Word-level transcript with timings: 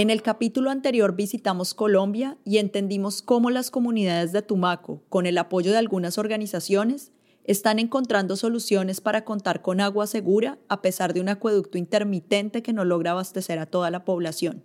En 0.00 0.08
el 0.08 0.22
capítulo 0.22 0.70
anterior 0.70 1.14
visitamos 1.14 1.74
Colombia 1.74 2.38
y 2.42 2.56
entendimos 2.56 3.20
cómo 3.20 3.50
las 3.50 3.70
comunidades 3.70 4.32
de 4.32 4.40
Tumaco, 4.40 5.02
con 5.10 5.26
el 5.26 5.36
apoyo 5.36 5.72
de 5.72 5.76
algunas 5.76 6.16
organizaciones, 6.16 7.12
están 7.44 7.78
encontrando 7.78 8.36
soluciones 8.36 9.02
para 9.02 9.26
contar 9.26 9.60
con 9.60 9.78
agua 9.78 10.06
segura 10.06 10.58
a 10.68 10.80
pesar 10.80 11.12
de 11.12 11.20
un 11.20 11.28
acueducto 11.28 11.76
intermitente 11.76 12.62
que 12.62 12.72
no 12.72 12.86
logra 12.86 13.10
abastecer 13.10 13.58
a 13.58 13.66
toda 13.66 13.90
la 13.90 14.06
población. 14.06 14.64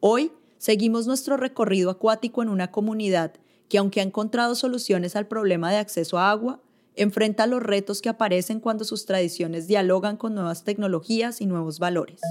Hoy 0.00 0.32
seguimos 0.56 1.06
nuestro 1.06 1.36
recorrido 1.36 1.90
acuático 1.90 2.42
en 2.42 2.48
una 2.48 2.70
comunidad 2.70 3.34
que 3.68 3.76
aunque 3.76 4.00
ha 4.00 4.04
encontrado 4.04 4.54
soluciones 4.54 5.14
al 5.14 5.28
problema 5.28 5.70
de 5.70 5.76
acceso 5.76 6.18
a 6.18 6.30
agua, 6.30 6.62
enfrenta 6.96 7.46
los 7.46 7.62
retos 7.62 8.00
que 8.00 8.08
aparecen 8.08 8.60
cuando 8.60 8.86
sus 8.86 9.04
tradiciones 9.04 9.66
dialogan 9.68 10.16
con 10.16 10.34
nuevas 10.34 10.64
tecnologías 10.64 11.42
y 11.42 11.44
nuevos 11.44 11.78
valores. 11.78 12.22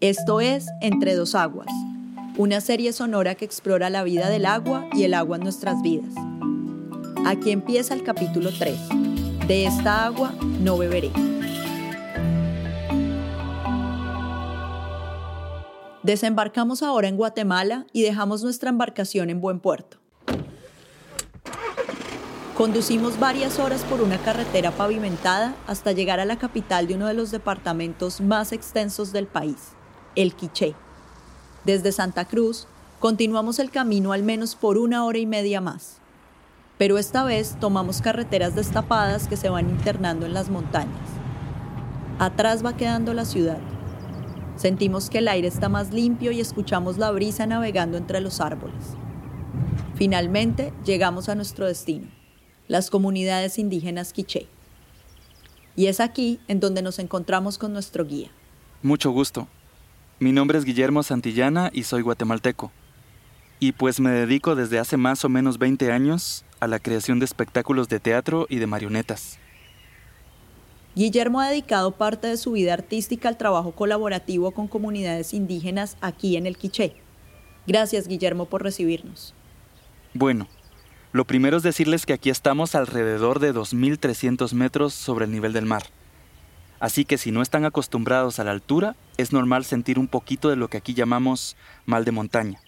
Esto 0.00 0.40
es 0.40 0.68
Entre 0.80 1.16
dos 1.16 1.34
aguas, 1.34 1.66
una 2.36 2.60
serie 2.60 2.92
sonora 2.92 3.34
que 3.34 3.44
explora 3.44 3.90
la 3.90 4.04
vida 4.04 4.30
del 4.30 4.46
agua 4.46 4.86
y 4.92 5.02
el 5.02 5.12
agua 5.12 5.38
en 5.38 5.42
nuestras 5.42 5.82
vidas. 5.82 6.14
Aquí 7.26 7.50
empieza 7.50 7.94
el 7.94 8.04
capítulo 8.04 8.50
3. 8.56 8.78
De 9.48 9.66
esta 9.66 10.04
agua 10.04 10.32
no 10.60 10.78
beberé. 10.78 11.10
Desembarcamos 16.04 16.84
ahora 16.84 17.08
en 17.08 17.16
Guatemala 17.16 17.84
y 17.92 18.02
dejamos 18.02 18.44
nuestra 18.44 18.70
embarcación 18.70 19.30
en 19.30 19.40
buen 19.40 19.58
puerto. 19.58 19.98
Conducimos 22.56 23.18
varias 23.18 23.58
horas 23.58 23.82
por 23.82 24.00
una 24.00 24.18
carretera 24.18 24.70
pavimentada 24.70 25.56
hasta 25.66 25.90
llegar 25.90 26.20
a 26.20 26.24
la 26.24 26.38
capital 26.38 26.86
de 26.86 26.94
uno 26.94 27.08
de 27.08 27.14
los 27.14 27.32
departamentos 27.32 28.20
más 28.20 28.52
extensos 28.52 29.12
del 29.12 29.26
país, 29.26 29.74
el 30.18 30.34
Quiché. 30.34 30.74
Desde 31.64 31.92
Santa 31.92 32.24
Cruz, 32.24 32.66
continuamos 32.98 33.60
el 33.60 33.70
camino 33.70 34.10
al 34.12 34.24
menos 34.24 34.56
por 34.56 34.76
una 34.76 35.04
hora 35.04 35.18
y 35.18 35.26
media 35.26 35.60
más. 35.60 35.98
Pero 36.76 36.98
esta 36.98 37.22
vez 37.22 37.56
tomamos 37.60 38.02
carreteras 38.02 38.56
destapadas 38.56 39.28
que 39.28 39.36
se 39.36 39.48
van 39.48 39.70
internando 39.70 40.26
en 40.26 40.34
las 40.34 40.50
montañas. 40.50 41.08
Atrás 42.18 42.64
va 42.64 42.76
quedando 42.76 43.14
la 43.14 43.24
ciudad. 43.24 43.60
Sentimos 44.56 45.08
que 45.08 45.18
el 45.18 45.28
aire 45.28 45.46
está 45.46 45.68
más 45.68 45.92
limpio 45.92 46.32
y 46.32 46.40
escuchamos 46.40 46.98
la 46.98 47.12
brisa 47.12 47.46
navegando 47.46 47.96
entre 47.96 48.20
los 48.20 48.40
árboles. 48.40 48.96
Finalmente 49.94 50.72
llegamos 50.84 51.28
a 51.28 51.36
nuestro 51.36 51.66
destino, 51.66 52.08
las 52.66 52.90
comunidades 52.90 53.56
indígenas 53.56 54.12
Quiché. 54.12 54.48
Y 55.76 55.86
es 55.86 56.00
aquí 56.00 56.40
en 56.48 56.58
donde 56.58 56.82
nos 56.82 56.98
encontramos 56.98 57.56
con 57.56 57.72
nuestro 57.72 58.04
guía. 58.04 58.30
Mucho 58.82 59.12
gusto. 59.12 59.46
Mi 60.20 60.32
nombre 60.32 60.58
es 60.58 60.64
Guillermo 60.64 61.04
Santillana 61.04 61.70
y 61.72 61.84
soy 61.84 62.02
guatemalteco. 62.02 62.72
Y 63.60 63.70
pues 63.72 64.00
me 64.00 64.10
dedico 64.10 64.56
desde 64.56 64.80
hace 64.80 64.96
más 64.96 65.24
o 65.24 65.28
menos 65.28 65.58
20 65.58 65.92
años 65.92 66.44
a 66.58 66.66
la 66.66 66.80
creación 66.80 67.20
de 67.20 67.24
espectáculos 67.24 67.88
de 67.88 68.00
teatro 68.00 68.46
y 68.50 68.56
de 68.56 68.66
marionetas. 68.66 69.38
Guillermo 70.96 71.40
ha 71.40 71.48
dedicado 71.48 71.92
parte 71.92 72.26
de 72.26 72.36
su 72.36 72.50
vida 72.52 72.74
artística 72.74 73.28
al 73.28 73.36
trabajo 73.36 73.70
colaborativo 73.70 74.50
con 74.50 74.66
comunidades 74.66 75.32
indígenas 75.32 75.96
aquí 76.00 76.36
en 76.36 76.46
el 76.46 76.56
Quiché. 76.56 76.96
Gracias, 77.68 78.08
Guillermo, 78.08 78.46
por 78.46 78.64
recibirnos. 78.64 79.34
Bueno, 80.14 80.48
lo 81.12 81.26
primero 81.26 81.58
es 81.58 81.62
decirles 81.62 82.06
que 82.06 82.14
aquí 82.14 82.30
estamos 82.30 82.74
alrededor 82.74 83.38
de 83.38 83.54
2.300 83.54 84.52
metros 84.52 84.94
sobre 84.94 85.26
el 85.26 85.30
nivel 85.30 85.52
del 85.52 85.66
mar. 85.66 85.84
Así 86.80 87.04
que 87.04 87.18
si 87.18 87.32
no 87.32 87.42
están 87.42 87.64
acostumbrados 87.64 88.38
a 88.38 88.44
la 88.44 88.52
altura, 88.52 88.94
es 89.16 89.32
normal 89.32 89.64
sentir 89.64 89.98
un 89.98 90.06
poquito 90.06 90.48
de 90.48 90.56
lo 90.56 90.68
que 90.68 90.76
aquí 90.76 90.94
llamamos 90.94 91.56
mal 91.86 92.04
de 92.04 92.12
montaña. 92.12 92.60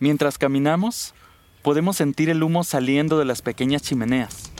Mientras 0.00 0.38
caminamos, 0.38 1.14
podemos 1.62 1.96
sentir 1.96 2.28
el 2.28 2.42
humo 2.42 2.64
saliendo 2.64 3.18
de 3.18 3.24
las 3.24 3.40
pequeñas 3.40 3.82
chimeneas, 3.82 4.50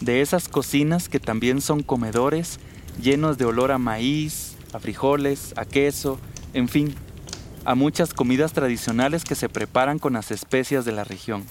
de 0.00 0.22
esas 0.22 0.48
cocinas 0.48 1.08
que 1.08 1.20
también 1.20 1.60
son 1.60 1.82
comedores 1.82 2.58
llenos 3.00 3.38
de 3.38 3.44
olor 3.44 3.72
a 3.72 3.78
maíz, 3.78 4.56
a 4.72 4.78
frijoles, 4.78 5.54
a 5.56 5.64
queso, 5.64 6.18
en 6.54 6.68
fin, 6.68 6.94
a 7.64 7.74
muchas 7.74 8.12
comidas 8.12 8.52
tradicionales 8.52 9.24
que 9.24 9.34
se 9.34 9.48
preparan 9.48 9.98
con 9.98 10.14
las 10.14 10.30
especias 10.30 10.84
de 10.84 10.92
la 10.92 11.04
región. 11.04 11.44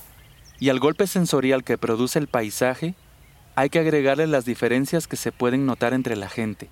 Y 0.59 0.69
al 0.69 0.79
golpe 0.79 1.07
sensorial 1.07 1.63
que 1.63 1.77
produce 1.77 2.19
el 2.19 2.27
paisaje, 2.27 2.95
hay 3.55 3.69
que 3.69 3.79
agregarle 3.79 4.27
las 4.27 4.45
diferencias 4.45 5.07
que 5.07 5.15
se 5.15 5.31
pueden 5.31 5.65
notar 5.65 5.93
entre 5.93 6.15
la 6.15 6.29
gente. 6.29 6.69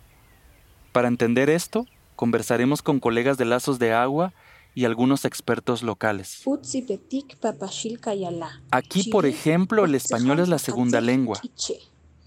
Para 0.92 1.08
entender 1.08 1.50
esto, 1.50 1.86
conversaremos 2.16 2.82
con 2.82 3.00
colegas 3.00 3.38
de 3.38 3.46
lazos 3.46 3.80
de 3.80 3.94
agua 3.94 4.34
y 4.76 4.86
algunos 4.86 5.26
expertos 5.26 5.84
locales. 5.84 6.44
Aquí, 8.72 9.10
por 9.10 9.26
ejemplo, 9.26 9.86
el 9.86 9.96
español 9.96 10.40
es 10.40 10.48
la 10.48 10.60
segunda 10.60 11.02
lengua. 11.02 11.40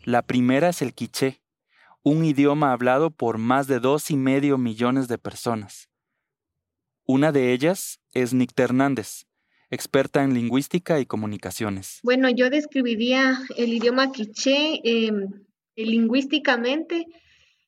La 0.04 0.22
primera 0.22 0.68
es 0.68 0.82
el 0.82 0.94
quiché, 0.94 1.40
un 2.02 2.24
idioma 2.24 2.72
hablado 2.72 3.10
por 3.10 3.38
más 3.38 3.68
de 3.68 3.78
dos 3.78 4.10
y 4.10 4.16
medio 4.16 4.58
millones 4.58 5.08
de 5.08 5.18
personas. 5.18 5.88
Una 7.04 7.32
de 7.32 7.52
ellas 7.52 8.00
es 8.12 8.32
Nick 8.32 8.58
Hernández, 8.58 9.26
experta 9.72 10.22
en 10.22 10.34
lingüística 10.34 11.00
y 11.00 11.06
comunicaciones. 11.06 12.00
Bueno, 12.02 12.28
yo 12.28 12.50
describiría 12.50 13.38
el 13.56 13.72
idioma 13.72 14.12
quiché 14.12 14.80
em, 14.84 15.32
lingüísticamente. 15.74 17.06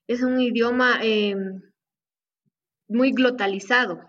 Es 0.06 0.22
un 0.22 0.38
idioma 0.38 0.98
em, 1.03 1.62
muy 2.88 3.12
glotalizado. 3.12 4.00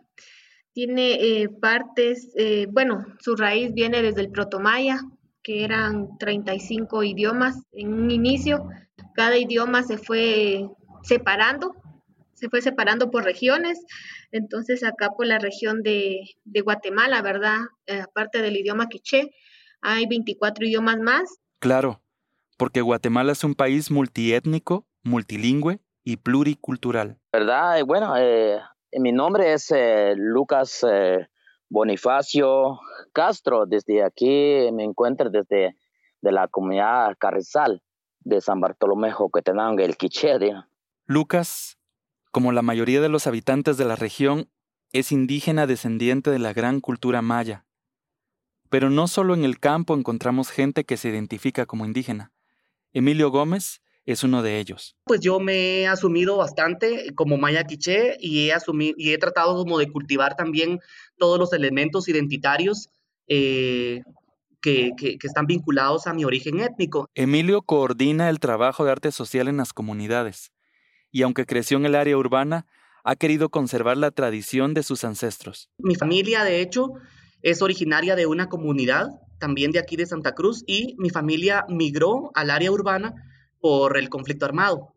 Tiene 0.74 1.14
eh, 1.14 1.48
partes, 1.48 2.34
eh, 2.36 2.68
bueno, 2.70 3.06
su 3.22 3.38
raíz 3.38 3.74
viene 3.74 4.02
desde 4.02 4.22
el 4.22 4.30
protomaya, 4.30 5.00
que 5.42 5.64
eran 5.64 6.18
35 6.18 7.02
idiomas 7.06 7.56
en 7.72 7.94
un 7.94 8.12
inicio. 8.12 8.68
Cada 9.14 9.38
idioma 9.38 9.84
se 9.84 9.98
fue 9.98 10.68
separando, 11.02 11.74
se 12.36 12.50
fue 12.50 12.62
separando 12.62 13.10
por 13.10 13.24
regiones 13.24 13.84
entonces, 14.36 14.84
acá 14.84 15.12
por 15.12 15.28
la 15.28 15.40
región 15.40 15.82
de, 15.82 16.36
Guatemala, 16.64 17.22
¿verdad? 17.22 17.58
Eh, 17.88 18.02
aparte 18.02 18.42
del 18.42 18.58
idioma 18.58 18.90
quiché, 18.90 19.32
hay 19.82 20.08
24 20.08 20.66
idiomas 20.66 21.00
más. 21.00 21.40
Claro, 21.60 22.02
porque 22.58 22.82
Guatemala 22.82 23.32
es 23.32 23.46
un 23.46 23.56
país 23.56 23.92
multiétnico, 23.92 24.86
multilingüe 25.04 25.80
y 26.04 26.18
pluricultural. 26.18 27.18
¿Verdad? 27.32 27.82
Bueno, 27.86 28.16
eh, 28.18 28.60
mi 29.00 29.14
nombre 29.14 29.54
es 29.54 29.72
eh, 29.72 30.16
Lucas 30.18 30.86
Bonifacio 31.70 32.80
Castro. 33.14 33.66
Desde 33.66 34.04
aquí 34.04 34.70
me 34.74 34.84
encuentro 34.84 35.30
desde 35.30 35.78
de 36.22 36.32
la 36.34 36.50
comunidad 36.50 37.16
Carrizal 37.18 37.82
de 38.20 38.42
San 38.42 38.60
Bartolomé, 38.60 39.12
Joquetenango, 39.12 39.82
el 39.82 39.96
Quiché. 39.96 40.38
Lucas 41.06 41.75
como 42.36 42.52
la 42.52 42.62
mayoría 42.62 43.00
de 43.00 43.08
los 43.08 43.28
habitantes 43.28 43.78
de 43.78 43.86
la 43.86 43.96
región, 43.96 44.50
es 44.92 45.14
indígena 45.14 45.68
descendiente 45.68 46.32
de 46.32 46.40
la 46.40 46.52
gran 46.52 46.82
cultura 46.82 47.22
maya. 47.22 47.66
Pero 48.70 48.90
no 48.90 49.08
solo 49.08 49.36
en 49.36 49.46
el 49.46 49.58
campo 49.58 49.96
encontramos 49.96 50.50
gente 50.50 50.84
que 50.84 50.98
se 50.98 51.08
identifica 51.08 51.66
como 51.66 51.86
indígena. 51.86 52.34
Emilio 52.92 53.32
Gómez 53.32 53.82
es 54.06 54.26
uno 54.26 54.44
de 54.44 54.60
ellos. 54.60 54.98
Pues 55.06 55.22
yo 55.22 55.40
me 55.40 55.54
he 55.56 55.88
asumido 55.88 56.36
bastante 56.36 57.14
como 57.16 57.38
maya 57.38 57.64
quiché 57.64 58.18
y 58.20 58.50
he, 58.50 58.54
asumido, 58.54 58.96
y 58.98 59.14
he 59.14 59.18
tratado 59.18 59.56
como 59.56 59.80
de 59.80 59.90
cultivar 59.90 60.36
también 60.36 60.82
todos 61.18 61.40
los 61.40 61.54
elementos 61.54 62.10
identitarios 62.10 62.90
eh, 63.30 64.02
que, 64.62 64.92
que, 64.98 65.18
están 65.24 65.46
vinculados 65.46 66.06
a 66.06 66.14
mi 66.14 66.26
origen 66.26 66.60
étnico. 66.60 67.08
Emilio 67.16 67.62
coordina 67.62 68.30
el 68.30 68.42
trabajo 68.42 68.84
de 68.84 68.92
arte 68.92 69.14
social 69.14 69.48
en 69.48 69.56
las 69.56 69.72
comunidades 69.72 70.52
y 71.16 71.22
aunque 71.22 71.46
creció 71.46 71.78
en 71.78 71.86
el 71.86 71.96
área 71.96 72.18
urbana, 72.18 72.66
ha 73.06 73.16
querido 73.16 73.48
conservar 73.48 73.96
la 73.96 74.12
tradición 74.12 74.74
de 74.74 74.84
sus 74.84 75.06
ancestros. 75.06 75.70
Mi 75.78 75.96
familia, 75.96 76.44
de 76.44 76.60
hecho, 76.60 76.90
es 77.42 77.62
originaria 77.62 78.18
de 78.18 78.26
una 78.26 78.50
comunidad, 78.50 79.08
también 79.40 79.72
de 79.72 79.80
aquí 79.80 79.96
de 79.96 80.06
Santa 80.06 80.34
Cruz, 80.34 80.66
y 80.68 80.94
mi 80.98 81.10
familia 81.10 81.64
migró 81.70 82.32
al 82.34 82.50
área 82.50 82.70
urbana 82.70 83.14
por 83.62 83.98
el 83.98 84.10
conflicto 84.10 84.44
armado. 84.44 84.94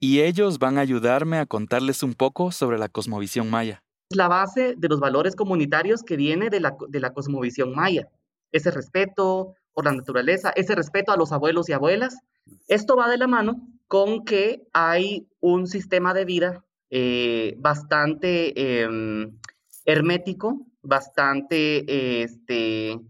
Y 0.00 0.22
ellos 0.22 0.58
van 0.58 0.76
a 0.76 0.80
ayudarme 0.80 1.38
a 1.38 1.46
contarles 1.46 2.02
un 2.02 2.14
poco 2.14 2.50
sobre 2.50 2.76
la 2.76 2.88
cosmovisión 2.88 3.48
maya. 3.48 3.84
Es 4.10 4.16
la 4.16 4.26
base 4.26 4.74
de 4.76 4.88
los 4.88 4.98
valores 4.98 5.36
comunitarios 5.36 6.02
que 6.02 6.16
viene 6.16 6.50
de 6.50 6.58
la, 6.58 6.74
de 6.88 6.98
la 6.98 7.12
cosmovisión 7.12 7.76
maya. 7.76 8.08
Ese 8.50 8.72
respeto 8.72 9.54
por 9.72 9.84
la 9.84 9.92
naturaleza, 9.92 10.50
ese 10.56 10.74
respeto 10.74 11.12
a 11.12 11.16
los 11.16 11.30
abuelos 11.30 11.68
y 11.68 11.74
abuelas. 11.74 12.18
Esto 12.66 12.96
va 12.96 13.08
de 13.08 13.18
la 13.18 13.28
mano 13.28 13.68
con 13.90 14.24
que 14.24 14.68
hay 14.72 15.26
un 15.40 15.66
sistema 15.66 16.14
de 16.14 16.24
vida 16.24 16.64
eh, 16.90 17.56
bastante 17.58 18.82
em, 18.84 19.36
hermético, 19.84 20.64
bastante, 20.80 22.22
este, 22.22 23.00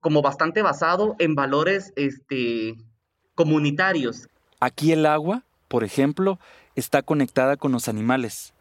como 0.00 0.22
bastante 0.22 0.62
basado 0.62 1.14
en 1.18 1.34
valores 1.34 1.92
este, 1.96 2.74
comunitarios. 3.34 4.26
Aquí 4.60 4.92
el 4.92 5.04
agua, 5.04 5.42
por 5.68 5.84
ejemplo, 5.84 6.38
está 6.74 7.02
conectada 7.02 7.58
con 7.58 7.72
los 7.72 7.86
animales, 7.86 8.54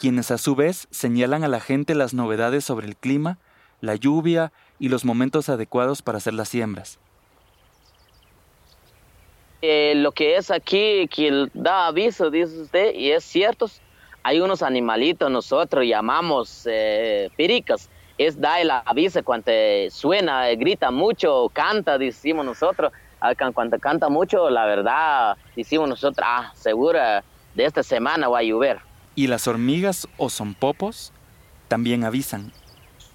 quienes 0.00 0.32
a 0.32 0.36
su 0.36 0.56
vez 0.56 0.88
señalan 0.90 1.44
a 1.44 1.48
la 1.48 1.60
gente 1.60 1.94
las 1.94 2.12
novedades 2.12 2.64
sobre 2.64 2.88
el 2.88 2.96
clima, 2.96 3.38
la 3.80 3.94
lluvia 3.94 4.50
y 4.80 4.88
los 4.88 5.04
momentos 5.04 5.48
adecuados 5.48 6.02
para 6.02 6.18
hacer 6.18 6.34
las 6.34 6.48
siembras. 6.48 6.98
Eh, 9.66 9.94
lo 9.94 10.12
que 10.12 10.36
es 10.36 10.50
aquí, 10.50 11.08
que 11.08 11.48
da 11.54 11.86
aviso, 11.86 12.30
dice 12.30 12.60
usted, 12.60 12.94
y 12.94 13.12
es 13.12 13.24
cierto, 13.24 13.70
hay 14.22 14.38
unos 14.38 14.62
animalitos, 14.62 15.30
nosotros 15.30 15.86
llamamos 15.86 16.68
eh, 16.70 17.30
piricas, 17.34 17.88
es 18.18 18.38
da 18.38 18.60
el 18.60 18.70
aviso 18.70 19.24
cuando 19.24 19.50
suena, 19.88 20.50
grita 20.50 20.90
mucho, 20.90 21.50
canta, 21.50 21.96
decimos 21.96 22.44
nosotros, 22.44 22.92
ah, 23.20 23.32
cuando 23.54 23.78
canta 23.78 24.10
mucho, 24.10 24.50
la 24.50 24.66
verdad, 24.66 25.38
decimos 25.56 25.88
nosotros, 25.88 26.26
ah, 26.28 26.52
segura 26.54 27.24
de 27.54 27.64
esta 27.64 27.82
semana 27.82 28.28
va 28.28 28.40
a 28.40 28.42
llover. 28.42 28.80
Y 29.14 29.28
las 29.28 29.48
hormigas 29.48 30.06
o 30.18 30.28
son 30.28 30.52
popos 30.52 31.10
también 31.68 32.04
avisan. 32.04 32.52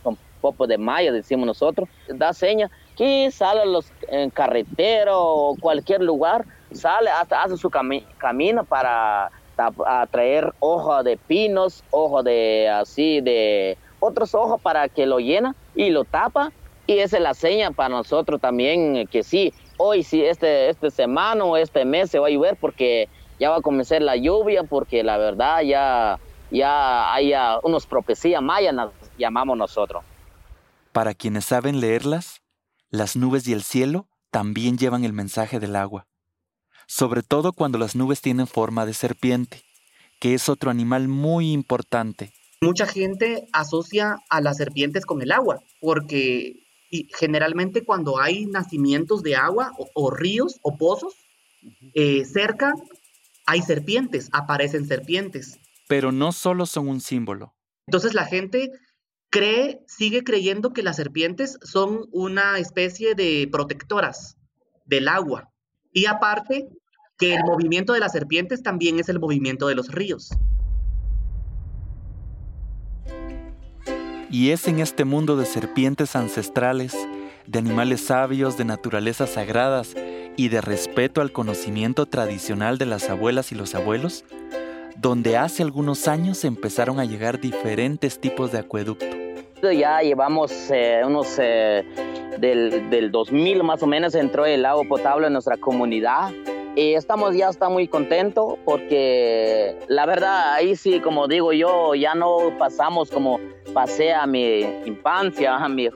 Son 0.02 0.18
popos 0.42 0.68
de 0.68 0.80
mayo, 0.80 1.14
decimos 1.14 1.46
nosotros. 1.46 1.88
Da 2.08 2.34
seña 2.34 2.72
que 3.00 3.32
sale 3.32 3.66
los, 3.66 3.86
en 4.10 4.30
carretera 4.30 5.18
o 5.18 5.56
cualquier 5.56 6.02
lugar, 6.02 6.44
sale, 6.74 7.10
hasta 7.10 7.44
hace 7.44 7.56
su 7.56 7.70
camino 7.70 8.66
para 8.66 9.32
traer 10.12 10.54
hoja 10.60 11.02
de 11.02 11.16
pinos, 11.16 11.82
hoja 11.92 12.24
de 12.24 12.68
así, 12.68 13.22
de 13.22 13.78
otros 14.02 14.36
ojos 14.36 14.60
para 14.60 14.90
que 14.90 15.06
lo 15.06 15.20
llena 15.20 15.56
y 15.76 15.92
lo 15.92 16.04
tapa. 16.04 16.52
Y 16.88 17.00
esa 17.00 17.16
es 17.16 17.24
la 17.24 17.34
seña 17.34 17.72
para 17.72 17.88
nosotros 17.88 18.42
también, 18.42 19.08
que 19.08 19.24
sí, 19.24 19.54
hoy 19.78 20.04
sí, 20.04 20.22
este, 20.22 20.68
este 20.68 20.92
semana 20.92 21.46
o 21.46 21.56
este 21.56 21.86
mes 21.86 22.12
se 22.12 22.20
va 22.20 22.28
a 22.28 22.32
llover 22.32 22.58
porque 22.58 23.08
ya 23.40 23.50
va 23.50 23.60
a 23.60 23.62
comenzar 23.62 24.02
la 24.02 24.18
lluvia 24.18 24.64
porque 24.64 25.06
la 25.06 25.18
verdad 25.18 25.62
ya, 25.62 26.20
ya 26.52 27.14
hay 27.14 27.32
unos 27.64 27.86
profecías 27.86 28.42
mayas, 28.42 28.76
llamamos 29.18 29.58
nosotros. 29.58 30.04
Para 30.92 31.14
quienes 31.14 31.46
saben 31.46 31.80
leerlas, 31.80 32.42
las 32.90 33.16
nubes 33.16 33.48
y 33.48 33.54
el 33.54 33.64
cielo 33.64 34.08
también 34.32 34.78
llevan 34.78 35.04
el 35.04 35.14
mensaje 35.14 35.60
del 35.60 35.76
agua, 35.76 36.08
sobre 36.88 37.24
todo 37.24 37.54
cuando 37.54 37.78
las 37.78 37.96
nubes 37.96 38.22
tienen 38.22 38.48
forma 38.48 38.86
de 38.86 38.94
serpiente, 38.94 39.64
que 40.20 40.34
es 40.34 40.50
otro 40.50 40.72
animal 40.72 41.08
muy 41.08 41.52
importante. 41.52 42.34
Mucha 42.62 42.86
gente 42.86 43.48
asocia 43.54 44.18
a 44.30 44.42
las 44.42 44.58
serpientes 44.58 45.06
con 45.06 45.22
el 45.22 45.32
agua, 45.32 45.64
porque 45.80 46.68
generalmente 47.18 47.86
cuando 47.86 48.20
hay 48.20 48.46
nacimientos 48.46 49.24
de 49.24 49.36
agua 49.36 49.72
o, 49.94 50.12
ríos 50.12 50.60
o 50.62 50.78
pozos, 50.78 51.14
eh, 51.94 52.26
cerca 52.26 52.74
hay 53.46 53.62
serpientes, 53.62 54.30
aparecen 54.32 54.88
serpientes. 54.88 55.60
Pero 55.88 56.12
no 56.12 56.32
solo 56.32 56.66
son 56.66 56.88
un 56.88 57.02
símbolo. 57.02 57.56
Entonces 57.88 58.14
la 58.14 58.26
gente 58.26 58.70
cree, 59.30 59.82
sigue 59.88 60.24
creyendo 60.24 60.74
que 60.74 60.84
las 60.84 60.96
serpientes 60.96 61.58
son 61.62 62.08
una 62.12 62.58
especie 62.58 63.16
de 63.16 63.48
protectoras 63.52 64.38
del 64.86 65.08
agua. 65.08 65.52
Y 65.94 66.06
aparte, 66.06 66.70
que 67.18 67.36
el 67.36 67.44
movimiento 67.44 67.94
de 67.94 68.00
las 68.00 68.14
serpientes 68.14 68.64
también 68.64 69.00
es 69.00 69.10
el 69.10 69.20
movimiento 69.20 69.68
de 69.68 69.76
los 69.76 69.90
ríos. 69.90 70.30
Y 74.32 74.52
es 74.52 74.68
en 74.68 74.80
este 74.80 75.06
mundo 75.06 75.36
de 75.38 75.46
serpientes 75.46 76.16
ancestrales, 76.16 76.96
de 77.48 77.60
animales 77.60 78.02
sabios, 78.06 78.58
de 78.58 78.66
naturalezas 78.66 79.32
sagradas 79.32 79.96
y 80.38 80.50
de 80.50 80.62
respeto 80.62 81.22
al 81.22 81.32
conocimiento 81.32 82.06
tradicional 82.06 82.78
de 82.78 82.86
las 82.86 83.10
abuelas 83.10 83.52
y 83.52 83.56
los 83.56 83.74
abuelos, 83.74 84.24
donde 84.98 85.36
hace 85.36 85.64
algunos 85.64 86.08
años 86.08 86.46
empezaron 86.46 87.00
a 87.00 87.06
llegar 87.06 87.42
diferentes 87.42 88.22
tipos 88.22 88.52
de 88.52 88.60
acueducto. 88.60 89.19
Ya 89.62 90.02
llevamos 90.02 90.52
eh, 90.72 91.02
unos 91.06 91.38
eh, 91.38 91.84
del, 92.40 92.90
del 92.90 93.12
2000 93.12 93.64
más 93.64 93.84
o 93.84 93.88
menos 93.88 94.16
entró 94.16 94.46
el 94.46 94.66
agua 94.66 94.84
potable 94.88 95.28
en 95.28 95.34
nuestra 95.34 95.58
comunidad 95.58 96.32
y 96.76 96.94
estamos 96.94 97.36
ya 97.36 97.50
está 97.50 97.68
muy 97.68 97.88
contentos 97.88 98.58
porque 98.64 99.78
la 99.88 100.06
verdad 100.06 100.54
ahí 100.54 100.76
sí 100.76 101.02
como 101.02 101.28
digo 101.28 101.52
yo 101.52 101.94
ya 101.96 102.16
no 102.16 102.58
pasamos 102.58 103.10
como 103.10 103.40
pasé 103.74 104.14
a 104.14 104.26
mi 104.26 104.62
infancia 104.86 105.56
a 105.58 105.68
mi 105.68 105.90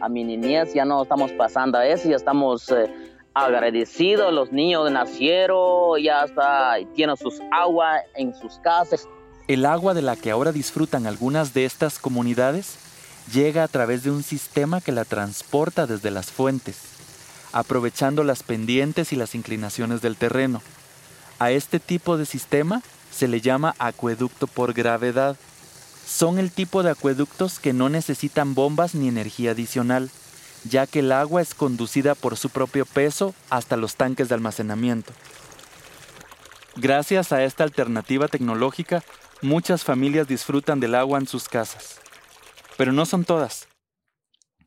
a 0.00 0.08
mi 0.08 0.24
niñez 0.24 0.74
ya 0.74 0.84
no 0.84 1.02
estamos 1.02 1.32
pasando 1.32 1.80
eso 1.80 2.08
ya 2.08 2.16
estamos 2.16 2.70
eh, 2.70 2.86
agradecidos, 3.34 4.32
los 4.32 4.52
niños 4.52 4.90
nacieron, 4.90 6.02
ya 6.02 6.24
está, 6.24 6.76
tienen 6.94 7.16
sus 7.16 7.40
aguas 7.50 8.02
en 8.16 8.34
sus 8.34 8.58
casas. 8.58 9.06
El 9.46 9.64
agua 9.64 9.94
de 9.94 10.02
la 10.02 10.16
que 10.16 10.30
ahora 10.30 10.52
disfrutan 10.52 11.06
algunas 11.06 11.54
de 11.54 11.64
estas 11.64 11.98
comunidades 11.98 12.78
llega 13.32 13.62
a 13.62 13.68
través 13.68 14.02
de 14.02 14.10
un 14.10 14.22
sistema 14.22 14.80
que 14.80 14.92
la 14.92 15.04
transporta 15.04 15.86
desde 15.86 16.10
las 16.10 16.30
fuentes, 16.30 16.76
aprovechando 17.52 18.24
las 18.24 18.42
pendientes 18.42 19.12
y 19.12 19.16
las 19.16 19.34
inclinaciones 19.34 20.00
del 20.00 20.16
terreno. 20.16 20.62
A 21.38 21.50
este 21.50 21.80
tipo 21.80 22.16
de 22.16 22.26
sistema 22.26 22.82
se 23.10 23.28
le 23.28 23.40
llama 23.40 23.74
acueducto 23.78 24.46
por 24.46 24.72
gravedad. 24.72 25.36
Son 26.06 26.38
el 26.38 26.50
tipo 26.50 26.82
de 26.82 26.90
acueductos 26.90 27.58
que 27.58 27.72
no 27.72 27.88
necesitan 27.88 28.54
bombas 28.54 28.94
ni 28.94 29.08
energía 29.08 29.52
adicional 29.52 30.10
ya 30.64 30.86
que 30.86 31.00
el 31.00 31.12
agua 31.12 31.42
es 31.42 31.54
conducida 31.54 32.14
por 32.14 32.36
su 32.36 32.50
propio 32.50 32.86
peso 32.86 33.34
hasta 33.50 33.76
los 33.76 33.96
tanques 33.96 34.28
de 34.28 34.34
almacenamiento. 34.34 35.12
Gracias 36.76 37.32
a 37.32 37.44
esta 37.44 37.64
alternativa 37.64 38.28
tecnológica, 38.28 39.02
muchas 39.42 39.84
familias 39.84 40.28
disfrutan 40.28 40.80
del 40.80 40.94
agua 40.94 41.18
en 41.18 41.26
sus 41.26 41.48
casas. 41.48 42.00
Pero 42.78 42.92
no 42.92 43.06
son 43.06 43.24
todas. 43.24 43.68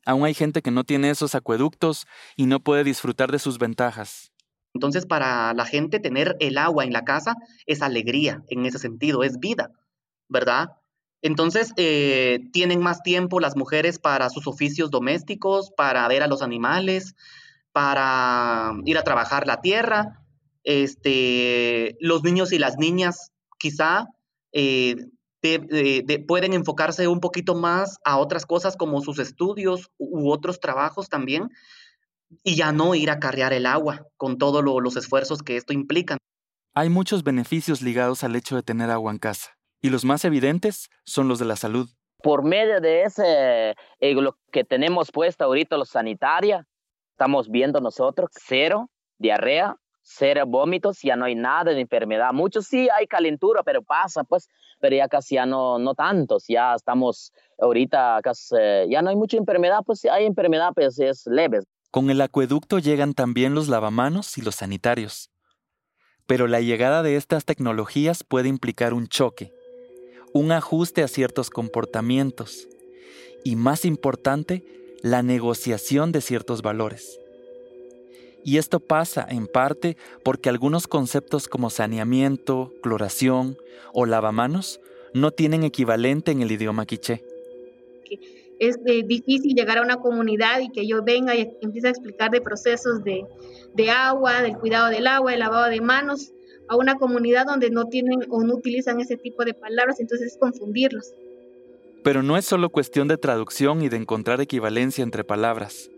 Aún 0.05 0.25
hay 0.25 0.33
gente 0.33 0.61
que 0.61 0.69
no 0.69 0.83
tiene 0.83 1.09
esos 1.09 1.33
acueductos 1.33 2.07
y 2.35 2.45
no 2.45 2.59
puede 2.59 2.83
disfrutar 2.83 3.31
de 3.31 3.39
sus 3.39 3.57
ventajas. 3.57 4.33
Entonces, 4.73 5.05
para 5.05 5.53
la 5.53 5.65
gente 5.65 6.01
tener 6.01 6.35
el 6.41 6.57
agua 6.57 6.83
en 6.83 6.91
la 6.91 7.05
casa 7.05 7.35
es 7.65 7.81
alegría 7.81 8.43
en 8.49 8.65
ese 8.65 8.79
sentido, 8.79 9.23
es 9.23 9.39
vida, 9.39 9.71
¿verdad? 10.27 10.71
Entonces, 11.21 11.71
eh, 11.77 12.41
tienen 12.51 12.81
más 12.81 13.01
tiempo 13.01 13.39
las 13.39 13.55
mujeres 13.55 13.97
para 13.97 14.29
sus 14.29 14.45
oficios 14.45 14.91
domésticos, 14.91 15.71
para 15.71 16.05
ver 16.09 16.21
a 16.21 16.27
los 16.27 16.41
animales, 16.41 17.15
para 17.71 18.73
ir 18.83 18.97
a 18.97 19.03
trabajar 19.03 19.47
la 19.47 19.61
tierra. 19.61 20.21
Este, 20.65 21.95
los 22.01 22.23
niños 22.23 22.51
y 22.51 22.59
las 22.59 22.77
niñas 22.77 23.31
quizá 23.57 24.07
eh, 24.51 24.97
pueden 26.27 26.53
enfocarse 26.53 27.07
un 27.07 27.19
poquito 27.19 27.55
más 27.55 27.97
a 28.03 28.17
otras 28.17 28.45
cosas 28.45 28.77
como 28.77 29.01
sus 29.01 29.19
estudios 29.19 29.89
u 29.97 30.31
otros 30.31 30.59
trabajos 30.59 31.09
también 31.09 31.49
y 32.43 32.55
ya 32.55 32.71
no 32.71 32.95
ir 32.95 33.09
a 33.09 33.19
carrear 33.19 33.53
el 33.53 33.65
agua 33.65 34.07
con 34.17 34.37
todos 34.37 34.63
los 34.63 34.95
esfuerzos 34.95 35.41
que 35.43 35.57
esto 35.57 35.73
implica. 35.73 36.17
Hay 36.73 36.89
muchos 36.89 37.23
beneficios 37.23 37.81
ligados 37.81 38.23
al 38.23 38.35
hecho 38.35 38.55
de 38.55 38.63
tener 38.63 38.89
agua 38.89 39.11
en 39.11 39.17
casa 39.17 39.57
y 39.81 39.89
los 39.89 40.05
más 40.05 40.23
evidentes 40.23 40.89
son 41.05 41.27
los 41.27 41.39
de 41.39 41.45
la 41.45 41.55
salud. 41.55 41.89
Por 42.23 42.43
medio 42.43 42.79
de 42.79 43.03
ese, 43.03 43.71
eh, 43.99 44.13
lo 44.13 44.37
que 44.51 44.63
tenemos 44.63 45.11
puesto 45.11 45.43
ahorita 45.43 45.75
los 45.75 45.89
sanitarios, 45.89 46.63
estamos 47.13 47.49
viendo 47.49 47.81
nosotros 47.81 48.29
cero 48.33 48.89
diarrea, 49.17 49.75
cero 50.01 50.45
vómitos, 50.47 50.99
ya 51.01 51.15
no 51.15 51.25
hay 51.25 51.35
nada 51.35 51.71
de 51.71 51.81
enfermedad. 51.81 52.33
Muchos 52.33 52.65
sí 52.67 52.87
hay 52.97 53.07
calentura, 53.07 53.63
pero 53.63 53.81
pasa, 53.81 54.23
pues, 54.23 54.49
pero 54.79 54.95
ya 54.95 55.07
casi 55.07 55.35
ya 55.35 55.45
no, 55.45 55.79
no 55.79 55.95
tantos, 55.95 56.45
ya 56.47 56.73
estamos 56.75 57.31
ahorita 57.59 58.19
casi, 58.23 58.55
ya 58.89 59.01
no 59.01 59.09
hay 59.09 59.15
mucha 59.15 59.37
enfermedad, 59.37 59.79
pues 59.85 60.05
hay 60.05 60.25
enfermedad, 60.25 60.71
pues 60.73 60.99
es 60.99 61.25
leve. 61.27 61.59
Con 61.91 62.09
el 62.09 62.21
acueducto 62.21 62.79
llegan 62.79 63.13
también 63.13 63.53
los 63.53 63.67
lavamanos 63.67 64.37
y 64.37 64.41
los 64.41 64.55
sanitarios. 64.55 65.29
Pero 66.25 66.47
la 66.47 66.61
llegada 66.61 67.03
de 67.03 67.17
estas 67.17 67.45
tecnologías 67.45 68.23
puede 68.23 68.47
implicar 68.47 68.93
un 68.93 69.07
choque 69.07 69.51
un 70.33 70.51
ajuste 70.51 71.03
a 71.03 71.07
ciertos 71.07 71.49
comportamientos 71.49 72.67
y, 73.43 73.55
más 73.55 73.85
importante, 73.85 74.63
la 75.01 75.23
negociación 75.23 76.11
de 76.11 76.21
ciertos 76.21 76.61
valores. 76.61 77.19
Y 78.43 78.57
esto 78.57 78.79
pasa 78.79 79.25
en 79.29 79.47
parte 79.47 79.97
porque 80.23 80.49
algunos 80.49 80.87
conceptos 80.87 81.47
como 81.47 81.69
saneamiento, 81.69 82.73
cloración 82.81 83.57
o 83.93 84.05
lavamanos 84.05 84.79
no 85.13 85.31
tienen 85.31 85.63
equivalente 85.63 86.31
en 86.31 86.41
el 86.41 86.51
idioma 86.51 86.85
quiché. 86.85 87.23
Es 88.59 88.77
eh, 88.85 89.03
difícil 89.03 89.55
llegar 89.55 89.79
a 89.79 89.81
una 89.81 89.97
comunidad 89.97 90.59
y 90.59 90.69
que 90.69 90.87
yo 90.87 91.03
venga 91.03 91.35
y 91.35 91.51
empiece 91.61 91.87
a 91.87 91.91
explicar 91.91 92.29
de 92.31 92.41
procesos 92.41 93.03
de, 93.03 93.25
de 93.73 93.89
agua, 93.89 94.41
del 94.41 94.57
cuidado 94.57 94.89
del 94.89 95.07
agua, 95.07 95.31
del 95.31 95.39
lavado 95.39 95.69
de 95.69 95.81
manos, 95.81 96.31
a 96.67 96.75
una 96.75 96.95
comunidad 96.95 97.47
donde 97.47 97.69
no 97.69 97.85
tienen 97.85 98.25
o 98.29 98.43
no 98.43 98.55
utilizan 98.55 98.99
ese 99.01 99.17
tipo 99.17 99.43
de 99.43 99.53
palabras, 99.53 99.99
entonces 99.99 100.33
es 100.33 100.37
confundirlos. 100.37 101.13
Pero 102.03 102.23
no 102.23 102.37
es 102.37 102.45
solo 102.45 102.69
cuestión 102.69 103.07
de 103.07 103.17
traducción 103.17 103.81
y 103.81 103.89
de 103.89 103.97
encontrar 103.97 104.39
equivalencia 104.41 105.03
entre 105.03 105.23
palabras. 105.23 105.89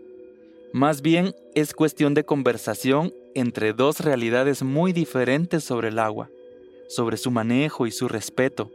Más 0.73 1.03
bien 1.03 1.35
es 1.53 1.75
cuestión 1.75 2.15
de 2.15 2.25
conversación 2.25 3.13
entre 3.35 3.73
dos 3.73 3.99
realidades 3.99 4.63
muy 4.63 4.91
diferentes 4.91 5.63
sobre 5.63 5.89
el 5.89 5.99
agua, 5.99 6.31
sobre 6.89 7.17
su 7.17 7.29
manejo 7.29 7.85
y 7.85 7.91
su 7.91 8.07
respeto. 8.07 8.71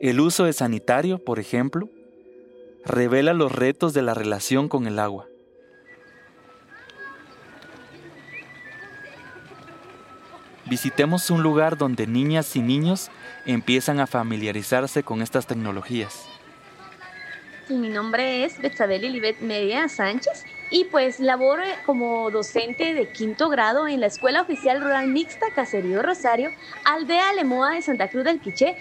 El 0.00 0.18
uso 0.18 0.46
de 0.46 0.52
sanitario, 0.52 1.20
por 1.20 1.38
ejemplo, 1.38 1.88
revela 2.84 3.34
los 3.34 3.52
retos 3.52 3.94
de 3.94 4.02
la 4.02 4.14
relación 4.14 4.68
con 4.68 4.88
el 4.88 4.98
agua. 4.98 5.28
Visitemos 10.64 11.30
un 11.30 11.40
lugar 11.44 11.78
donde 11.78 12.08
niñas 12.08 12.56
y 12.56 12.62
niños 12.62 13.12
empiezan 13.44 14.00
a 14.00 14.08
familiarizarse 14.08 15.04
con 15.04 15.22
estas 15.22 15.46
tecnologías. 15.46 16.26
Mi 17.68 17.90
nombre 17.90 18.44
es 18.44 18.60
Betsabel 18.60 19.04
Elibet 19.04 19.38
Media 19.40 19.88
Sánchez 19.88 20.44
y 20.70 20.84
pues 20.84 21.20
laboro 21.20 21.62
como 21.84 22.30
docente 22.30 22.94
de 22.94 23.10
quinto 23.12 23.48
grado 23.48 23.86
en 23.86 24.00
la 24.00 24.06
Escuela 24.06 24.42
Oficial 24.42 24.80
Rural 24.80 25.08
Mixta 25.08 25.46
Caserío 25.54 26.02
Rosario, 26.02 26.50
aldea 26.84 27.32
Lemoa 27.34 27.74
de 27.74 27.82
Santa 27.82 28.08
Cruz 28.10 28.24
del 28.24 28.40
Quiché. 28.40 28.76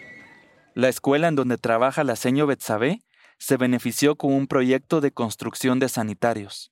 La 0.73 0.89
escuela 0.89 1.27
en 1.27 1.35
donde 1.35 1.57
trabaja 1.57 2.03
la 2.03 2.15
seño 2.15 2.47
Betsabé 2.47 3.01
se 3.37 3.57
benefició 3.57 4.15
con 4.15 4.33
un 4.33 4.47
proyecto 4.47 5.01
de 5.01 5.11
construcción 5.11 5.79
de 5.79 5.89
sanitarios. 5.89 6.71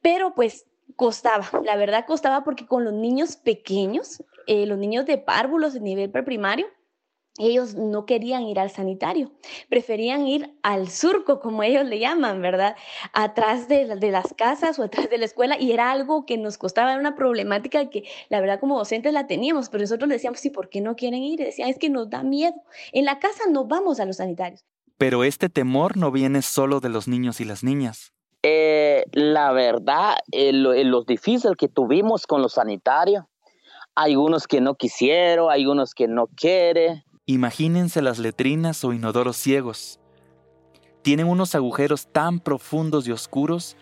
Pero 0.00 0.34
pues 0.34 0.66
costaba, 0.96 1.48
la 1.64 1.76
verdad 1.76 2.04
costaba 2.06 2.44
porque 2.44 2.66
con 2.66 2.84
los 2.84 2.92
niños 2.92 3.36
pequeños, 3.36 4.22
eh, 4.46 4.66
los 4.66 4.78
niños 4.78 5.06
de 5.06 5.18
párvulos 5.18 5.74
de 5.74 5.80
nivel 5.80 6.10
preprimario, 6.10 6.66
ellos 7.38 7.74
no 7.74 8.04
querían 8.04 8.42
ir 8.42 8.60
al 8.60 8.70
sanitario, 8.70 9.32
preferían 9.70 10.26
ir 10.26 10.54
al 10.62 10.88
surco, 10.90 11.40
como 11.40 11.62
ellos 11.62 11.86
le 11.86 11.98
llaman, 11.98 12.42
¿verdad? 12.42 12.76
Atrás 13.14 13.68
de, 13.68 13.86
las 13.86 14.34
casas 14.34 14.78
o 14.78 14.84
atrás 14.84 15.08
de 15.08 15.16
la 15.16 15.24
escuela, 15.24 15.56
y 15.58 15.72
era 15.72 15.90
algo 15.90 16.26
que 16.26 16.36
nos 16.36 16.58
costaba, 16.58 16.92
era 16.92 17.00
una 17.00 17.14
problemática 17.14 17.88
que 17.88 18.04
la 18.28 18.40
verdad 18.40 18.60
como 18.60 18.78
docentes 18.78 19.12
la 19.12 19.26
teníamos, 19.26 19.70
pero 19.70 19.82
nosotros 19.82 20.08
le 20.08 20.16
decíamos, 20.16 20.44
¿y 20.44 20.50
por 20.50 20.68
qué 20.68 20.82
no 20.82 20.94
quieren 20.94 21.22
ir? 21.22 21.40
Y 21.40 21.44
decían, 21.44 21.70
es 21.70 21.78
que 21.78 21.88
nos 21.88 22.10
da 22.10 22.22
miedo. 22.22 22.54
En 22.92 23.06
la 23.06 23.18
casa 23.18 23.44
no 23.50 23.64
vamos 23.64 23.98
a 23.98 24.04
los 24.04 24.16
sanitarios. 24.16 24.64
Pero 24.98 25.24
este 25.24 25.48
temor 25.48 25.96
no 25.96 26.10
viene 26.10 26.42
solo 26.42 26.80
de 26.80 26.90
los 26.90 27.08
niños 27.08 27.40
y 27.40 27.44
las 27.44 27.64
niñas. 27.64 28.12
Eh, 28.42 29.04
la 29.12 29.52
verdad, 29.52 30.16
eh, 30.32 30.52
lo, 30.52 30.74
los 30.74 31.06
difíciles 31.06 31.56
que 31.56 31.68
tuvimos 31.68 32.26
con 32.26 32.42
los 32.42 32.54
sanitarios, 32.54 33.24
hay 33.94 34.16
unos 34.16 34.46
que 34.46 34.60
no 34.60 34.74
quisieron, 34.74 35.50
hay 35.50 35.66
unos 35.66 35.94
que 35.94 36.08
no 36.08 36.26
quieren 36.26 37.02
Imagínense 37.26 38.02
las 38.02 38.18
letrinas 38.18 38.82
o 38.82 38.92
inodoros 38.92 39.36
ciegos. 39.36 40.00
Tienen 41.02 41.28
unos 41.28 41.54
agujeros 41.54 42.08
tan 42.10 42.40
profundos 42.40 43.06
y 43.06 43.12
oscuros 43.12 43.76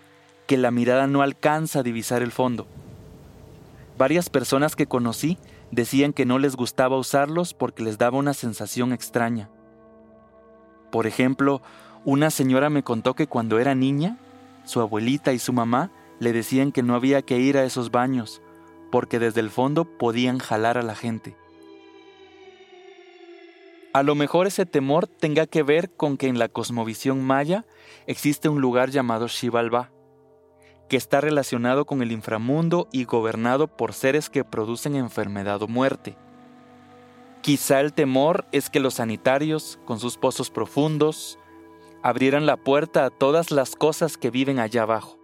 que 0.47 0.59
la 0.59 0.70
mirada 0.70 1.06
no 1.06 1.23
alcanza 1.23 1.78
a 1.78 1.82
divisar 1.82 2.23
el 2.23 2.32
fondo. 2.32 2.66
Varias 3.97 4.28
personas 4.28 4.76
que 4.76 4.87
conocí 4.87 5.38
decían 5.70 6.12
que 6.12 6.26
no 6.26 6.38
les 6.38 6.54
gustaba 6.54 6.99
usarlos 6.99 7.54
porque 7.54 7.82
les 7.82 7.97
daba 7.97 8.18
una 8.18 8.35
sensación 8.35 8.92
extraña. 8.92 9.49
Por 10.90 11.06
ejemplo, 11.06 11.62
una 12.04 12.30
señora 12.30 12.68
me 12.68 12.82
contó 12.82 13.14
que 13.14 13.26
cuando 13.26 13.59
era 13.59 13.75
niña, 13.75 14.18
su 14.64 14.80
abuelita 14.80 15.32
y 15.32 15.38
su 15.38 15.54
mamá 15.54 15.90
le 16.18 16.35
decían 16.35 16.73
que 16.73 16.82
no 16.82 16.94
había 16.94 17.23
que 17.23 17.38
ir 17.38 17.56
a 17.56 17.64
esos 17.64 17.90
baños, 17.90 18.42
porque 18.92 19.18
desde 19.18 19.40
el 19.40 19.49
fondo 19.49 19.87
podían 19.87 20.38
jalar 20.40 20.76
a 20.76 20.82
la 20.82 20.94
gente. 20.94 21.39
A 23.92 24.04
lo 24.04 24.14
mejor 24.14 24.47
ese 24.47 24.66
temor 24.66 25.09
tenga 25.09 25.47
que 25.47 25.64
ver 25.64 25.90
con 25.90 26.16
que 26.16 26.28
en 26.28 26.38
la 26.38 26.49
cosmovisión 26.49 27.25
maya 27.25 27.66
existe 28.06 28.49
un 28.49 28.61
lugar 28.61 28.90
llamado 28.90 29.26
Xibalbá, 29.26 29.90
que 30.88 30.97
está 30.97 31.20
relacionado 31.20 31.87
con 31.87 32.00
el 32.00 32.12
inframundo 32.12 32.87
y 32.92 33.04
gobernado 33.04 33.66
por 33.66 33.92
seres 33.92 34.30
que 34.30 34.44
producen 34.44 34.94
enfermedad 34.94 35.61
o 35.62 35.66
muerte. 35.66 36.16
Quizá 37.42 37.80
el 37.80 37.92
temor 37.92 38.47
es 38.52 38.70
que 38.70 38.78
los 38.78 38.94
sanitarios, 38.94 39.80
con 39.87 39.99
sus 39.99 40.18
pozos 40.18 40.50
profundos, 40.50 41.40
abrieran 42.00 42.47
la 42.47 42.59
puerta 42.59 43.04
a 43.04 43.11
todas 43.11 43.50
las 43.50 43.75
cosas 43.75 44.16
que 44.16 44.30
viven 44.30 44.61
allá 44.61 44.82
abajo. 44.82 45.18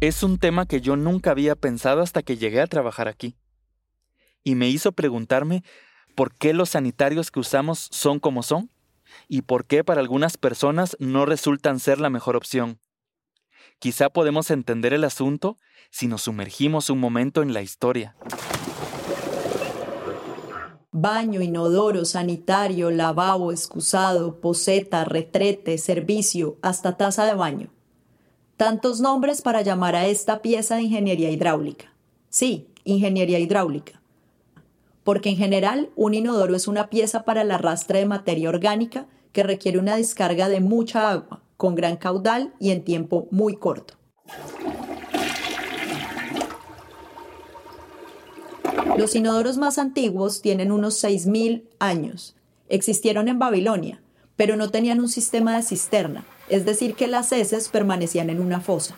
Es 0.00 0.24
un 0.24 0.38
tema 0.38 0.66
que 0.66 0.80
yo 0.80 0.96
nunca 0.96 1.30
había 1.30 1.54
pensado 1.54 2.00
hasta 2.00 2.22
que 2.22 2.38
llegué 2.38 2.60
a 2.60 2.66
trabajar 2.66 3.06
aquí 3.06 3.36
y 4.44 4.54
me 4.54 4.68
hizo 4.68 4.92
preguntarme 4.92 5.62
por 6.14 6.34
qué 6.34 6.52
los 6.52 6.70
sanitarios 6.70 7.30
que 7.30 7.40
usamos 7.40 7.88
son 7.90 8.20
como 8.20 8.42
son 8.42 8.70
y 9.28 9.42
por 9.42 9.64
qué 9.64 9.84
para 9.84 10.00
algunas 10.00 10.36
personas 10.36 10.96
no 11.00 11.26
resultan 11.26 11.80
ser 11.80 12.00
la 12.00 12.10
mejor 12.10 12.36
opción. 12.36 12.78
Quizá 13.78 14.10
podemos 14.10 14.50
entender 14.50 14.92
el 14.92 15.04
asunto 15.04 15.56
si 15.90 16.06
nos 16.06 16.22
sumergimos 16.22 16.90
un 16.90 17.00
momento 17.00 17.42
en 17.42 17.54
la 17.54 17.62
historia. 17.62 18.16
Baño, 20.92 21.40
inodoro, 21.40 22.04
sanitario, 22.04 22.90
lavabo, 22.90 23.52
excusado, 23.52 24.40
poseta, 24.40 25.04
retrete, 25.04 25.78
servicio, 25.78 26.58
hasta 26.62 26.96
taza 26.96 27.24
de 27.24 27.34
baño. 27.34 27.70
Tantos 28.56 29.00
nombres 29.00 29.40
para 29.40 29.62
llamar 29.62 29.96
a 29.96 30.06
esta 30.06 30.42
pieza 30.42 30.76
de 30.76 30.82
ingeniería 30.82 31.30
hidráulica. 31.30 31.94
Sí, 32.28 32.68
ingeniería 32.84 33.38
hidráulica 33.38 33.99
porque 35.04 35.30
en 35.30 35.36
general 35.36 35.90
un 35.96 36.14
inodoro 36.14 36.54
es 36.54 36.68
una 36.68 36.90
pieza 36.90 37.24
para 37.24 37.42
el 37.42 37.50
arrastre 37.50 38.00
de 38.00 38.06
materia 38.06 38.48
orgánica 38.48 39.06
que 39.32 39.42
requiere 39.42 39.78
una 39.78 39.96
descarga 39.96 40.48
de 40.48 40.60
mucha 40.60 41.10
agua, 41.10 41.42
con 41.56 41.74
gran 41.74 41.96
caudal 41.96 42.52
y 42.58 42.70
en 42.70 42.84
tiempo 42.84 43.28
muy 43.30 43.56
corto. 43.56 43.94
Los 48.96 49.14
inodoros 49.14 49.56
más 49.56 49.78
antiguos 49.78 50.42
tienen 50.42 50.72
unos 50.72 51.02
6.000 51.02 51.64
años. 51.78 52.36
Existieron 52.68 53.28
en 53.28 53.38
Babilonia, 53.38 54.02
pero 54.36 54.56
no 54.56 54.70
tenían 54.70 55.00
un 55.00 55.08
sistema 55.08 55.56
de 55.56 55.62
cisterna, 55.62 56.24
es 56.48 56.64
decir, 56.64 56.94
que 56.94 57.06
las 57.06 57.32
heces 57.32 57.68
permanecían 57.68 58.30
en 58.30 58.40
una 58.40 58.60
fosa. 58.60 58.96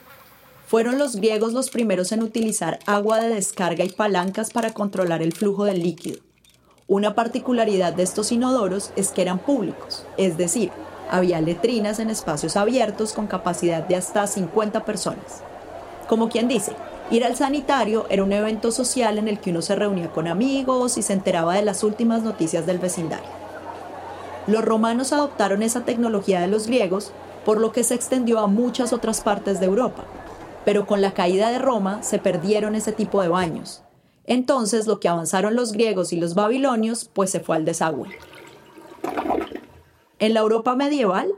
Fueron 0.72 0.96
los 0.96 1.16
griegos 1.16 1.52
los 1.52 1.68
primeros 1.68 2.12
en 2.12 2.22
utilizar 2.22 2.78
agua 2.86 3.20
de 3.20 3.28
descarga 3.28 3.84
y 3.84 3.90
palancas 3.90 4.48
para 4.48 4.72
controlar 4.72 5.20
el 5.20 5.34
flujo 5.34 5.66
del 5.66 5.82
líquido. 5.82 6.20
Una 6.88 7.14
particularidad 7.14 7.92
de 7.92 8.02
estos 8.02 8.32
inodoros 8.32 8.90
es 8.96 9.10
que 9.10 9.20
eran 9.20 9.38
públicos, 9.38 10.06
es 10.16 10.38
decir, 10.38 10.70
había 11.10 11.42
letrinas 11.42 11.98
en 11.98 12.08
espacios 12.08 12.56
abiertos 12.56 13.12
con 13.12 13.26
capacidad 13.26 13.86
de 13.86 13.96
hasta 13.96 14.26
50 14.26 14.86
personas. 14.86 15.42
Como 16.08 16.30
quien 16.30 16.48
dice, 16.48 16.72
ir 17.10 17.26
al 17.26 17.36
sanitario 17.36 18.06
era 18.08 18.24
un 18.24 18.32
evento 18.32 18.72
social 18.72 19.18
en 19.18 19.28
el 19.28 19.40
que 19.40 19.50
uno 19.50 19.60
se 19.60 19.74
reunía 19.74 20.10
con 20.10 20.26
amigos 20.26 20.96
y 20.96 21.02
se 21.02 21.12
enteraba 21.12 21.52
de 21.52 21.66
las 21.66 21.84
últimas 21.84 22.22
noticias 22.22 22.64
del 22.64 22.78
vecindario. 22.78 23.28
Los 24.46 24.64
romanos 24.64 25.12
adoptaron 25.12 25.62
esa 25.62 25.84
tecnología 25.84 26.40
de 26.40 26.46
los 26.46 26.66
griegos, 26.66 27.12
por 27.44 27.60
lo 27.60 27.72
que 27.72 27.84
se 27.84 27.94
extendió 27.94 28.38
a 28.38 28.46
muchas 28.46 28.94
otras 28.94 29.20
partes 29.20 29.60
de 29.60 29.66
Europa, 29.66 30.06
pero 30.64 30.86
con 30.86 31.00
la 31.00 31.14
caída 31.14 31.50
de 31.50 31.58
Roma 31.58 32.02
se 32.02 32.18
perdieron 32.18 32.74
ese 32.74 32.92
tipo 32.92 33.22
de 33.22 33.28
baños. 33.28 33.82
Entonces 34.24 34.86
lo 34.86 35.00
que 35.00 35.08
avanzaron 35.08 35.56
los 35.56 35.72
griegos 35.72 36.12
y 36.12 36.16
los 36.16 36.34
babilonios 36.34 37.08
pues 37.12 37.30
se 37.30 37.40
fue 37.40 37.56
al 37.56 37.64
desagüe. 37.64 38.10
En 40.18 40.34
la 40.34 40.40
Europa 40.40 40.76
medieval, 40.76 41.32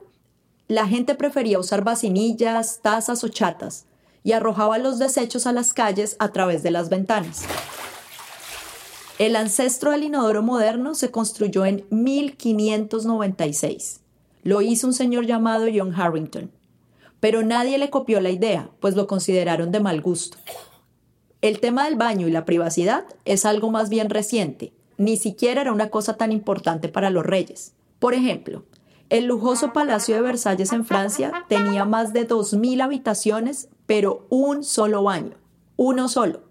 la 0.68 0.86
gente 0.86 1.14
prefería 1.14 1.58
usar 1.58 1.84
vacinillas, 1.84 2.80
tazas 2.82 3.24
o 3.24 3.28
chatas 3.28 3.86
y 4.22 4.32
arrojaba 4.32 4.76
los 4.78 4.98
desechos 4.98 5.46
a 5.46 5.52
las 5.52 5.72
calles 5.72 6.16
a 6.18 6.32
través 6.32 6.62
de 6.62 6.70
las 6.70 6.90
ventanas. 6.90 7.44
El 9.18 9.36
ancestro 9.36 9.92
del 9.92 10.04
inodoro 10.04 10.42
moderno 10.42 10.94
se 10.94 11.10
construyó 11.10 11.64
en 11.64 11.86
1596. 11.90 14.00
Lo 14.42 14.60
hizo 14.60 14.86
un 14.86 14.92
señor 14.92 15.24
llamado 15.24 15.64
John 15.74 15.94
Harrington 15.94 16.50
pero 17.24 17.42
nadie 17.42 17.78
le 17.78 17.88
copió 17.88 18.20
la 18.20 18.28
idea, 18.28 18.68
pues 18.80 18.96
lo 18.96 19.06
consideraron 19.06 19.72
de 19.72 19.80
mal 19.80 20.02
gusto. 20.02 20.36
El 21.40 21.58
tema 21.58 21.86
del 21.86 21.96
baño 21.96 22.28
y 22.28 22.30
la 22.30 22.44
privacidad 22.44 23.06
es 23.24 23.46
algo 23.46 23.70
más 23.70 23.88
bien 23.88 24.10
reciente, 24.10 24.74
ni 24.98 25.16
siquiera 25.16 25.62
era 25.62 25.72
una 25.72 25.88
cosa 25.88 26.18
tan 26.18 26.32
importante 26.32 26.90
para 26.90 27.08
los 27.08 27.24
reyes. 27.24 27.72
Por 27.98 28.12
ejemplo, 28.12 28.66
el 29.08 29.24
lujoso 29.24 29.72
Palacio 29.72 30.16
de 30.16 30.20
Versalles 30.20 30.70
en 30.74 30.84
Francia 30.84 31.46
tenía 31.48 31.86
más 31.86 32.12
de 32.12 32.28
2.000 32.28 32.82
habitaciones, 32.82 33.70
pero 33.86 34.26
un 34.28 34.62
solo 34.62 35.02
baño, 35.02 35.38
uno 35.76 36.08
solo. 36.08 36.42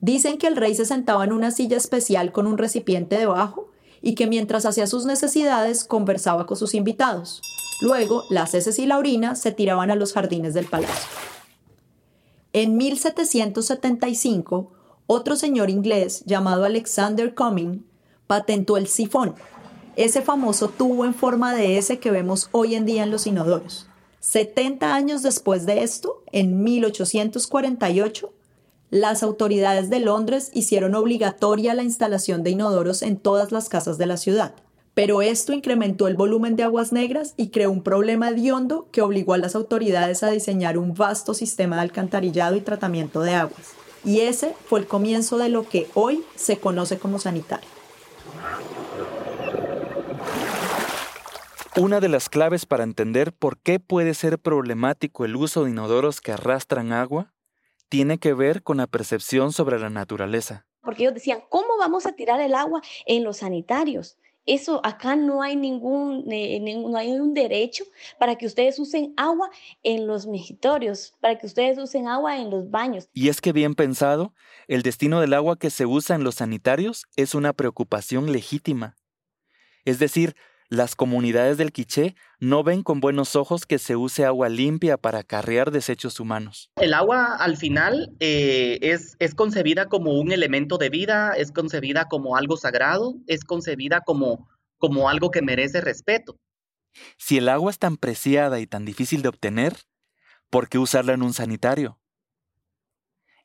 Dicen 0.00 0.38
que 0.38 0.46
el 0.46 0.56
rey 0.56 0.74
se 0.74 0.86
sentaba 0.86 1.24
en 1.24 1.32
una 1.34 1.50
silla 1.50 1.76
especial 1.76 2.32
con 2.32 2.46
un 2.46 2.56
recipiente 2.56 3.18
debajo 3.18 3.68
y 4.02 4.14
que 4.14 4.26
mientras 4.26 4.66
hacía 4.66 4.86
sus 4.86 5.04
necesidades 5.04 5.84
conversaba 5.84 6.46
con 6.46 6.56
sus 6.56 6.74
invitados. 6.74 7.40
Luego, 7.80 8.24
las 8.30 8.54
heces 8.54 8.78
y 8.78 8.86
la 8.86 8.98
orina 8.98 9.34
se 9.34 9.52
tiraban 9.52 9.90
a 9.90 9.96
los 9.96 10.12
jardines 10.12 10.54
del 10.54 10.66
palacio. 10.66 11.08
En 12.52 12.76
1775, 12.76 14.70
otro 15.06 15.36
señor 15.36 15.70
inglés 15.70 16.22
llamado 16.24 16.64
Alexander 16.64 17.34
Cumming 17.34 17.84
patentó 18.26 18.76
el 18.76 18.86
sifón, 18.86 19.34
ese 19.96 20.22
famoso 20.22 20.68
tubo 20.68 21.04
en 21.04 21.14
forma 21.14 21.54
de 21.54 21.78
S 21.78 21.98
que 21.98 22.10
vemos 22.10 22.48
hoy 22.52 22.74
en 22.74 22.86
día 22.86 23.02
en 23.02 23.10
los 23.10 23.26
inodoros. 23.26 23.86
70 24.20 24.94
años 24.94 25.22
después 25.22 25.66
de 25.66 25.82
esto, 25.82 26.22
en 26.32 26.62
1848, 26.62 28.32
las 28.90 29.22
autoridades 29.22 29.90
de 29.90 30.00
Londres 30.00 30.50
hicieron 30.52 30.94
obligatoria 30.94 31.74
la 31.74 31.82
instalación 31.82 32.42
de 32.42 32.50
inodoros 32.50 33.02
en 33.02 33.16
todas 33.16 33.50
las 33.50 33.68
casas 33.68 33.98
de 33.98 34.06
la 34.06 34.16
ciudad. 34.16 34.54
Pero 34.94 35.22
esto 35.22 35.52
incrementó 35.52 36.06
el 36.06 36.14
volumen 36.16 36.54
de 36.54 36.62
aguas 36.62 36.92
negras 36.92 37.34
y 37.36 37.48
creó 37.48 37.72
un 37.72 37.82
problema 37.82 38.28
hediondo 38.28 38.86
que 38.92 39.02
obligó 39.02 39.34
a 39.34 39.38
las 39.38 39.56
autoridades 39.56 40.22
a 40.22 40.30
diseñar 40.30 40.78
un 40.78 40.94
vasto 40.94 41.34
sistema 41.34 41.76
de 41.76 41.82
alcantarillado 41.82 42.54
y 42.54 42.60
tratamiento 42.60 43.22
de 43.22 43.34
aguas. 43.34 43.72
Y 44.04 44.20
ese 44.20 44.54
fue 44.66 44.78
el 44.80 44.86
comienzo 44.86 45.38
de 45.38 45.48
lo 45.48 45.68
que 45.68 45.88
hoy 45.94 46.22
se 46.36 46.58
conoce 46.58 46.98
como 46.98 47.18
sanitario. 47.18 47.68
Una 51.76 51.98
de 51.98 52.08
las 52.08 52.28
claves 52.28 52.66
para 52.66 52.84
entender 52.84 53.32
por 53.32 53.58
qué 53.58 53.80
puede 53.80 54.14
ser 54.14 54.38
problemático 54.38 55.24
el 55.24 55.34
uso 55.34 55.64
de 55.64 55.70
inodoros 55.70 56.20
que 56.20 56.30
arrastran 56.30 56.92
agua 56.92 57.33
tiene 57.88 58.18
que 58.18 58.34
ver 58.34 58.62
con 58.62 58.78
la 58.78 58.86
percepción 58.86 59.52
sobre 59.52 59.78
la 59.78 59.90
naturaleza. 59.90 60.66
Porque 60.82 61.04
ellos 61.04 61.14
decían, 61.14 61.42
¿cómo 61.48 61.78
vamos 61.78 62.06
a 62.06 62.12
tirar 62.12 62.40
el 62.40 62.54
agua 62.54 62.82
en 63.06 63.24
los 63.24 63.38
sanitarios? 63.38 64.18
Eso 64.46 64.84
acá 64.84 65.16
no 65.16 65.42
hay 65.42 65.56
ningún, 65.56 66.30
eh, 66.30 66.60
no 66.60 66.98
hay 66.98 67.12
un 67.12 67.32
derecho 67.32 67.84
para 68.18 68.36
que 68.36 68.44
ustedes 68.44 68.78
usen 68.78 69.14
agua 69.16 69.50
en 69.82 70.06
los 70.06 70.26
mejitorios, 70.26 71.14
para 71.20 71.38
que 71.38 71.46
ustedes 71.46 71.78
usen 71.78 72.08
agua 72.08 72.36
en 72.36 72.50
los 72.50 72.70
baños. 72.70 73.08
Y 73.14 73.30
es 73.30 73.40
que 73.40 73.52
bien 73.52 73.74
pensado, 73.74 74.34
el 74.68 74.82
destino 74.82 75.20
del 75.20 75.32
agua 75.32 75.58
que 75.58 75.70
se 75.70 75.86
usa 75.86 76.14
en 76.14 76.24
los 76.24 76.36
sanitarios 76.36 77.06
es 77.16 77.34
una 77.34 77.54
preocupación 77.54 78.32
legítima. 78.32 78.96
Es 79.86 79.98
decir, 79.98 80.36
las 80.74 80.96
comunidades 80.96 81.56
del 81.56 81.72
Quiché 81.72 82.14
no 82.40 82.62
ven 82.62 82.82
con 82.82 83.00
buenos 83.00 83.36
ojos 83.36 83.66
que 83.66 83.78
se 83.78 83.96
use 83.96 84.24
agua 84.24 84.48
limpia 84.48 84.96
para 84.96 85.20
acarrear 85.20 85.70
desechos 85.70 86.20
humanos. 86.20 86.70
El 86.76 86.94
agua 86.94 87.36
al 87.36 87.56
final 87.56 88.14
eh, 88.20 88.78
es, 88.82 89.16
es 89.18 89.34
concebida 89.34 89.88
como 89.88 90.18
un 90.18 90.32
elemento 90.32 90.78
de 90.78 90.90
vida, 90.90 91.32
es 91.36 91.52
concebida 91.52 92.06
como 92.06 92.36
algo 92.36 92.56
sagrado, 92.56 93.14
es 93.26 93.44
concebida 93.44 94.02
como, 94.02 94.48
como 94.78 95.08
algo 95.08 95.30
que 95.30 95.42
merece 95.42 95.80
respeto. 95.80 96.36
Si 97.16 97.38
el 97.38 97.48
agua 97.48 97.70
es 97.70 97.78
tan 97.78 97.96
preciada 97.96 98.60
y 98.60 98.66
tan 98.66 98.84
difícil 98.84 99.22
de 99.22 99.28
obtener, 99.28 99.74
¿por 100.50 100.68
qué 100.68 100.78
usarla 100.78 101.14
en 101.14 101.22
un 101.22 101.32
sanitario? 101.32 101.98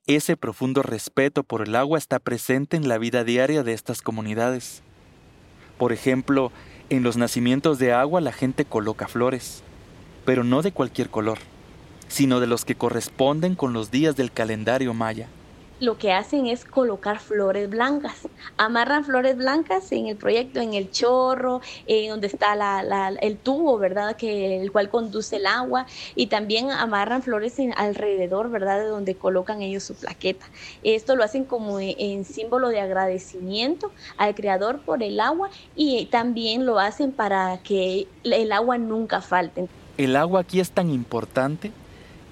Ese 0.06 0.38
profundo 0.38 0.82
respeto 0.82 1.44
por 1.44 1.62
el 1.68 1.76
agua 1.76 1.98
está 1.98 2.20
presente 2.20 2.78
en 2.78 2.88
la 2.88 2.98
vida 2.98 3.24
diaria 3.24 3.64
de 3.64 3.74
estas 3.74 4.02
comunidades. 4.02 4.82
Por 5.78 5.94
ejemplo, 5.94 6.52
en 6.90 7.04
los 7.04 7.18
nacimientos 7.18 7.80
de 7.80 7.94
agua 7.94 8.22
la 8.22 8.32
gente 8.32 8.66
coloca 8.66 9.08
flores, 9.08 9.64
pero 10.26 10.44
no 10.44 10.62
de 10.62 10.72
cualquier 10.72 11.10
color, 11.10 11.40
sino 12.08 12.40
de 12.40 12.48
los 12.48 12.66
que 12.66 12.76
corresponden 12.76 13.56
con 13.56 13.74
los 13.74 13.92
días 13.92 14.16
del 14.16 14.32
calendario 14.32 14.94
maya 14.94 15.28
lo 15.80 15.98
que 15.98 16.12
hacen 16.12 16.48
es 16.48 16.66
colocar 16.66 17.20
flores 17.20 17.70
blancas. 17.70 18.28
Amarran 18.58 19.06
flores 19.06 19.38
blancas 19.38 19.92
en 19.92 20.08
el 20.08 20.18
proyecto, 20.18 20.60
en 20.60 20.74
el 20.74 20.92
chorro, 20.92 21.62
en 21.88 22.10
donde 22.10 22.28
está 22.28 22.56
el 23.22 23.38
tubo, 23.38 23.78
¿verdad? 23.78 24.16
Que, 24.16 24.62
el 24.62 24.72
cual 24.72 24.90
conduce 24.90 25.38
el 25.38 25.46
agua. 25.46 25.86
Y 26.16 26.28
también 26.28 26.72
amarran 26.72 27.22
flores 27.22 27.56
alrededor, 27.76 28.50
¿verdad? 28.50 28.80
De 28.80 28.86
donde 28.86 29.16
colocan 29.16 29.62
ellos 29.62 29.84
su 29.84 29.96
plaqueta. 29.96 30.46
Esto 30.84 31.16
lo 31.16 31.24
hacen 31.24 31.46
como 31.46 31.80
en, 31.80 32.26
símbolo 32.26 32.70
de 32.70 32.82
agradecimiento 32.82 33.92
al 34.18 34.36
Creador 34.36 34.80
por 34.80 35.02
el 35.04 35.20
agua 35.20 35.50
y 35.76 36.06
también 36.08 36.66
lo 36.66 36.80
hacen 36.80 37.12
para 37.12 37.58
que 37.64 38.08
el 38.24 38.52
agua 38.52 38.78
nunca 38.78 39.22
falte. 39.22 39.68
El 39.98 40.16
agua 40.16 40.42
aquí 40.42 40.60
es 40.60 40.72
tan 40.72 40.90
importante 40.90 41.72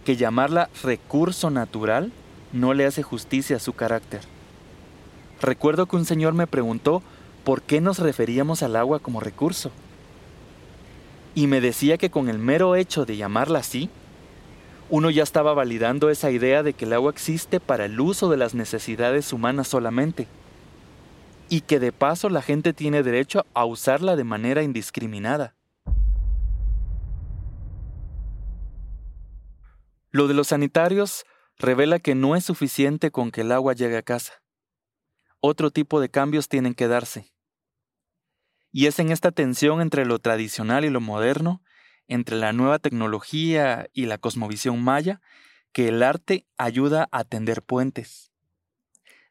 que 0.06 0.16
llamarla 0.16 0.70
recurso 0.84 1.50
natural 1.50 2.12
no 2.54 2.74
le 2.74 2.86
hace 2.86 3.04
justicia 3.04 3.58
a 3.58 3.60
su 3.60 3.74
carácter. 3.74 4.22
Recuerdo 5.42 5.86
que 5.86 5.96
un 5.96 6.06
señor 6.06 6.34
me 6.34 6.48
preguntó 6.48 7.04
por 7.44 7.62
qué 7.62 7.82
nos 7.82 8.00
referíamos 8.00 8.64
al 8.64 8.76
agua 8.76 9.00
como 9.00 9.20
recurso. 9.20 9.72
Y 11.36 11.48
me 11.48 11.62
decía 11.62 11.98
que 11.98 12.10
con 12.10 12.30
el 12.30 12.40
mero 12.40 12.76
hecho 12.76 13.06
de 13.06 13.18
llamarla 13.18 13.60
así, 13.60 13.90
uno 14.90 15.10
ya 15.10 15.24
estaba 15.24 15.54
validando 15.54 16.10
esa 16.10 16.32
idea 16.32 16.64
de 16.64 16.74
que 16.74 16.86
el 16.86 16.94
agua 16.94 17.12
existe 17.12 17.60
para 17.60 17.86
el 17.86 18.00
uso 18.00 18.30
de 18.30 18.38
las 18.38 18.54
necesidades 18.56 19.34
humanas 19.34 19.68
solamente, 19.68 20.28
y 21.50 21.62
que 21.62 21.80
de 21.80 21.92
paso 21.92 22.30
la 22.30 22.42
gente 22.42 22.74
tiene 22.74 23.04
derecho 23.04 23.46
a 23.54 23.66
usarla 23.66 24.16
de 24.16 24.24
manera 24.24 24.64
indiscriminada. 24.64 25.54
Lo 30.12 30.28
de 30.28 30.34
los 30.34 30.48
sanitarios 30.48 31.26
revela 31.58 32.00
que 32.00 32.16
no 32.16 32.36
es 32.36 32.46
suficiente 32.46 33.12
con 33.12 33.32
que 33.32 33.42
el 33.42 33.52
agua 33.52 33.74
llegue 33.74 33.98
a 33.98 34.04
casa. 34.04 34.34
Otro 35.40 35.72
tipo 35.72 36.00
de 36.00 36.10
cambios 36.10 36.50
tienen 36.50 36.74
que 36.74 36.88
darse. 36.88 37.34
Y 38.72 38.88
es 38.88 39.00
en 39.00 39.12
esta 39.12 39.32
tensión 39.32 39.82
entre 39.82 40.06
lo 40.06 40.20
tradicional 40.20 40.86
y 40.86 40.90
lo 40.90 41.02
moderno, 41.02 41.64
entre 42.08 42.38
la 42.38 42.54
nueva 42.54 42.80
tecnología 42.80 43.88
y 43.94 44.06
la 44.06 44.18
cosmovisión 44.18 44.84
maya, 44.84 45.22
que 45.72 45.88
el 45.90 46.04
arte 46.04 46.48
ayuda 46.58 47.08
a 47.12 47.24
tender 47.24 47.62
puentes. 47.62 48.32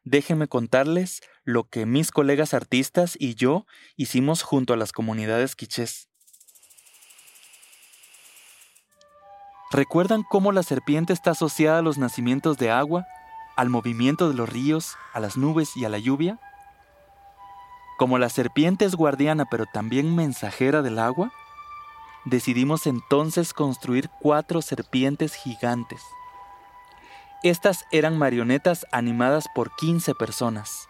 Déjenme 0.03 0.47
contarles 0.47 1.21
lo 1.43 1.65
que 1.65 1.85
mis 1.85 2.11
colegas 2.11 2.53
artistas 2.53 3.17
y 3.19 3.35
yo 3.35 3.65
hicimos 3.97 4.41
junto 4.41 4.73
a 4.73 4.77
las 4.77 4.93
comunidades 4.93 5.55
quichés. 5.55 6.06
¿Recuerdan 9.69 10.23
cómo 10.23 10.53
la 10.53 10.63
serpiente 10.63 11.11
está 11.11 11.31
asociada 11.31 11.79
a 11.79 11.81
los 11.81 11.97
nacimientos 11.97 12.57
de 12.57 12.71
agua, 12.71 13.05
al 13.57 13.69
movimiento 13.69 14.29
de 14.29 14.35
los 14.35 14.47
ríos, 14.47 14.95
a 15.13 15.19
las 15.19 15.35
nubes 15.35 15.75
y 15.75 15.83
a 15.83 15.89
la 15.89 15.97
lluvia? 15.97 16.39
Como 17.97 18.17
la 18.17 18.29
serpiente 18.29 18.85
es 18.85 18.95
guardiana 18.95 19.45
pero 19.45 19.65
también 19.65 20.15
mensajera 20.15 20.81
del 20.81 20.99
agua, 20.99 21.33
decidimos 22.23 22.87
entonces 22.87 23.53
construir 23.53 24.09
cuatro 24.21 24.61
serpientes 24.61 25.33
gigantes. 25.33 26.01
Estas 27.43 27.85
eran 27.91 28.17
marionetas 28.17 28.85
animadas 28.93 29.47
por 29.53 29.75
15 29.75 30.15
personas. 30.15 30.87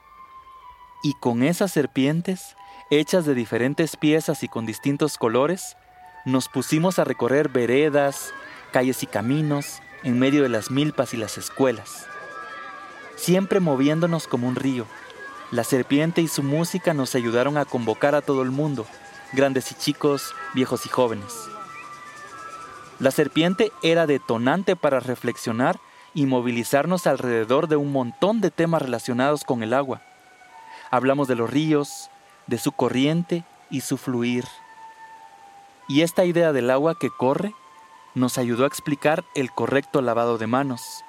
Y 1.01 1.13
con 1.15 1.41
esas 1.41 1.71
serpientes, 1.71 2.55
hechas 2.91 3.25
de 3.25 3.33
diferentes 3.33 3.97
piezas 3.97 4.43
y 4.43 4.47
con 4.47 4.67
distintos 4.67 5.17
colores, 5.17 5.75
nos 6.25 6.47
pusimos 6.47 6.99
a 6.99 7.05
recorrer 7.05 7.49
veredas, 7.49 8.33
calles 8.71 9.03
y 9.03 9.07
caminos, 9.07 9.81
en 10.03 10.19
medio 10.19 10.43
de 10.43 10.49
las 10.49 10.71
milpas 10.71 11.13
y 11.13 11.17
las 11.17 11.37
escuelas. 11.37 12.07
Siempre 13.15 13.59
moviéndonos 13.59 14.27
como 14.27 14.47
un 14.47 14.55
río, 14.55 14.85
la 15.49 15.63
serpiente 15.63 16.21
y 16.21 16.27
su 16.27 16.43
música 16.43 16.93
nos 16.93 17.15
ayudaron 17.15 17.57
a 17.57 17.65
convocar 17.65 18.15
a 18.15 18.21
todo 18.21 18.41
el 18.41 18.51
mundo, 18.51 18.85
grandes 19.31 19.71
y 19.71 19.75
chicos, 19.75 20.35
viejos 20.53 20.85
y 20.85 20.89
jóvenes. 20.89 21.33
La 22.99 23.11
serpiente 23.11 23.71
era 23.81 24.07
detonante 24.07 24.75
para 24.75 24.99
reflexionar 24.99 25.79
y 26.13 26.25
movilizarnos 26.25 27.07
alrededor 27.07 27.67
de 27.67 27.77
un 27.77 27.91
montón 27.91 28.41
de 28.41 28.51
temas 28.51 28.81
relacionados 28.81 29.43
con 29.43 29.63
el 29.63 29.73
agua. 29.73 30.01
Hablamos 30.91 31.27
de 31.27 31.35
los 31.35 31.49
ríos, 31.49 32.09
de 32.47 32.57
su 32.57 32.71
corriente 32.71 33.45
y 33.69 33.81
su 33.81 33.97
fluir. 33.97 34.45
Y 35.87 36.01
esta 36.01 36.25
idea 36.25 36.51
del 36.53 36.71
agua 36.71 36.97
que 36.99 37.09
corre 37.09 37.53
nos 38.17 38.37
ayudó 38.37 38.63
a 38.63 38.67
explicar 38.67 39.23
el 39.35 39.51
correcto 39.51 40.01
lavado 40.01 40.37
de 40.37 40.47
manos, 40.47 41.03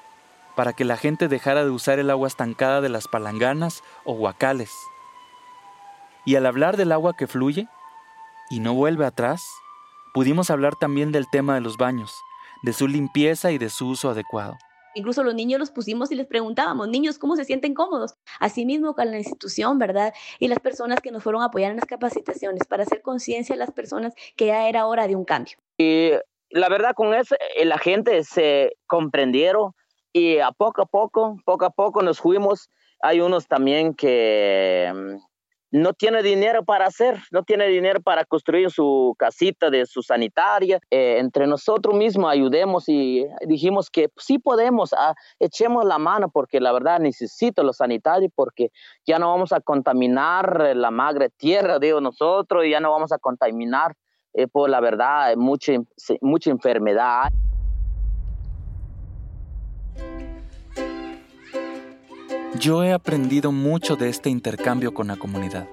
para 0.55 0.73
que 0.73 0.85
la 0.85 0.97
gente 0.97 1.29
dejara 1.29 1.65
de 1.65 1.71
usar 1.71 1.99
el 1.99 2.11
agua 2.11 2.29
estancada 2.29 2.81
de 2.81 2.89
las 2.89 3.09
palanganas 3.09 3.83
o 4.05 4.13
huacales. 4.13 4.73
Y 6.25 6.37
al 6.37 6.47
hablar 6.47 6.77
del 6.77 6.93
agua 6.93 7.17
que 7.17 7.27
fluye 7.27 7.69
y 8.51 8.61
no 8.61 8.75
vuelve 8.75 9.07
atrás, 9.07 9.43
pudimos 10.13 10.51
hablar 10.51 10.77
también 10.77 11.13
del 11.13 11.29
tema 11.31 11.55
de 11.55 11.61
los 11.61 11.77
baños, 11.77 12.13
de 12.63 12.73
su 12.73 12.89
limpieza 12.89 13.53
y 13.53 13.59
de 13.59 13.71
su 13.71 13.89
uso 13.89 14.11
adecuado. 14.11 14.59
Incluso 14.95 15.23
los 15.23 15.35
niños 15.35 15.61
los 15.61 15.71
pusimos 15.71 16.11
y 16.11 16.17
les 16.17 16.27
preguntábamos, 16.27 16.89
niños, 16.89 17.19
¿cómo 17.19 17.37
se 17.37 17.45
sienten 17.45 17.73
cómodos? 17.73 18.15
Asimismo 18.41 18.95
con 18.95 19.11
la 19.11 19.19
institución, 19.19 19.79
¿verdad? 19.79 20.13
Y 20.39 20.49
las 20.49 20.59
personas 20.59 21.01
que 21.01 21.13
nos 21.13 21.23
fueron 21.23 21.43
a 21.43 21.47
apoyar 21.47 21.71
en 21.71 21.77
las 21.77 21.87
capacitaciones 21.87 22.65
para 22.67 22.83
hacer 22.83 23.01
conciencia 23.01 23.55
a 23.55 23.59
las 23.59 23.71
personas 23.71 24.15
que 24.35 24.47
ya 24.47 24.69
era 24.69 24.87
hora 24.87 25.07
de 25.07 25.15
un 25.15 25.25
cambio. 25.25 25.57
Y 25.79 26.11
la 26.51 26.69
verdad 26.69 26.93
con 26.95 27.15
eso 27.15 27.37
eh, 27.57 27.65
la 27.65 27.79
gente 27.79 28.25
se 28.25 28.73
comprendieron 28.87 29.73
y 30.13 30.39
a 30.39 30.53
poco 30.53 30.83
a 30.83 30.87
poco, 30.87 31.37
poco 31.45 31.65
a 31.65 31.71
poco 31.71 32.03
nos 32.03 32.21
fuimos. 32.21 32.71
Hay 33.01 33.21
unos 33.21 33.47
también 33.47 33.95
que 33.95 34.91
mm, 34.93 35.17
no 35.71 35.93
tiene 35.93 36.23
dinero 36.23 36.65
para 36.65 36.87
hacer, 36.87 37.21
no 37.31 37.43
tiene 37.43 37.69
dinero 37.69 38.01
para 38.01 38.25
construir 38.25 38.71
su 38.71 39.15
casita 39.19 39.71
de 39.71 39.85
su 39.85 40.03
sanitaria. 40.03 40.81
Eh, 40.91 41.19
entre 41.19 41.47
nosotros 41.47 41.95
mismos 41.95 42.33
ayudemos 42.33 42.89
y 42.89 43.27
dijimos 43.47 43.91
que 43.91 44.09
sí 44.17 44.39
podemos, 44.39 44.95
ah, 44.95 45.15
echemos 45.39 45.85
la 45.85 45.99
mano 45.99 46.31
porque 46.31 46.61
la 46.61 46.73
verdad 46.73 46.99
necesito 46.99 47.63
los 47.63 47.77
sanitarios 47.77 48.33
porque 48.35 48.71
ya 49.07 49.19
no 49.19 49.31
vamos 49.31 49.53
a 49.53 49.61
contaminar 49.61 50.75
la 50.75 50.91
madre 50.91 51.29
tierra, 51.29 51.79
digo 51.79 52.01
nosotros, 52.01 52.65
y 52.65 52.71
ya 52.71 52.81
no 52.81 52.91
vamos 52.91 53.13
a 53.13 53.19
contaminar 53.19 53.95
por 54.47 54.71
la 54.71 54.81
verdad 54.81 55.35
mucha, 55.37 55.73
mucha 56.21 56.51
enfermedad. 56.51 57.33
Yo 62.59 62.83
he 62.83 62.93
aprendido 62.93 63.53
mucho 63.53 63.97
de 63.97 64.09
este 64.09 64.31
intercambio 64.31 64.93
con 64.93 65.09
la 65.09 65.17
comunidad. 65.17 65.69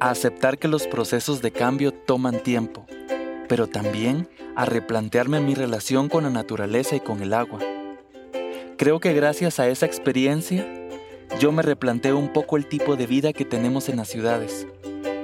A 0.00 0.10
aceptar 0.10 0.58
que 0.58 0.68
los 0.68 0.86
procesos 0.86 1.42
de 1.42 1.50
cambio 1.50 1.92
toman 1.92 2.42
tiempo, 2.42 2.86
pero 3.48 3.66
también 3.66 4.28
a 4.54 4.64
replantearme 4.64 5.40
mi 5.40 5.54
relación 5.54 6.08
con 6.08 6.24
la 6.24 6.30
naturaleza 6.30 6.96
y 6.96 7.00
con 7.00 7.22
el 7.22 7.34
agua. 7.34 7.60
Creo 8.78 9.00
que 9.00 9.12
gracias 9.12 9.58
a 9.60 9.68
esa 9.68 9.86
experiencia, 9.86 10.66
yo 11.40 11.52
me 11.52 11.62
replanteo 11.62 12.16
un 12.16 12.32
poco 12.32 12.56
el 12.56 12.66
tipo 12.66 12.96
de 12.96 13.06
vida 13.06 13.32
que 13.32 13.44
tenemos 13.44 13.88
en 13.88 13.96
las 13.96 14.08
ciudades, 14.08 14.66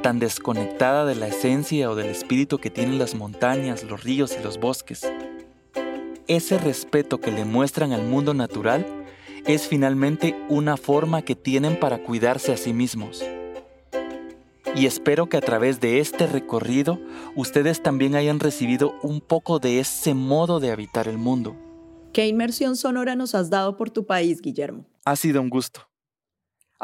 tan 0.02 0.18
desconectada 0.18 1.06
de 1.06 1.14
la 1.14 1.28
esencia 1.28 1.88
o 1.90 1.94
del 1.94 2.08
espíritu 2.08 2.58
que 2.58 2.70
tienen 2.70 2.98
las 2.98 3.14
montañas, 3.14 3.84
los 3.84 4.02
ríos 4.02 4.36
y 4.38 4.42
los 4.42 4.58
bosques. 4.58 5.08
Ese 6.26 6.58
respeto 6.58 7.20
que 7.20 7.30
le 7.30 7.44
muestran 7.44 7.92
al 7.92 8.02
mundo 8.02 8.34
natural 8.34 8.84
es 9.46 9.68
finalmente 9.68 10.36
una 10.48 10.76
forma 10.76 11.22
que 11.22 11.36
tienen 11.36 11.78
para 11.78 12.02
cuidarse 12.02 12.52
a 12.52 12.56
sí 12.56 12.72
mismos. 12.72 13.24
Y 14.74 14.86
espero 14.86 15.28
que 15.28 15.36
a 15.36 15.40
través 15.40 15.80
de 15.80 16.00
este 16.00 16.26
recorrido 16.26 16.98
ustedes 17.36 17.82
también 17.82 18.14
hayan 18.14 18.40
recibido 18.40 18.94
un 19.02 19.20
poco 19.20 19.58
de 19.58 19.80
ese 19.80 20.14
modo 20.14 20.60
de 20.60 20.72
habitar 20.72 21.08
el 21.08 21.18
mundo. 21.18 21.56
¿Qué 22.12 22.26
inmersión 22.26 22.76
sonora 22.76 23.14
nos 23.14 23.34
has 23.34 23.50
dado 23.50 23.76
por 23.76 23.90
tu 23.90 24.06
país, 24.06 24.40
Guillermo? 24.40 24.86
Ha 25.04 25.16
sido 25.16 25.40
un 25.40 25.48
gusto. 25.50 25.88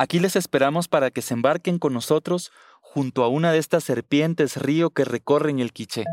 Aquí 0.00 0.20
les 0.20 0.36
esperamos 0.36 0.86
para 0.86 1.10
que 1.10 1.22
se 1.22 1.34
embarquen 1.34 1.80
con 1.80 1.92
nosotros 1.92 2.52
junto 2.92 3.24
a 3.24 3.28
una 3.28 3.52
de 3.52 3.58
estas 3.58 3.84
serpientes 3.84 4.56
río 4.56 4.90
que 4.90 5.04
recorren 5.04 5.58
el 5.58 5.72
Quiché. 5.72 6.04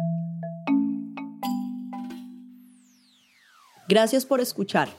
Gracias 3.87 4.25
por 4.25 4.41
escuchar. 4.41 4.89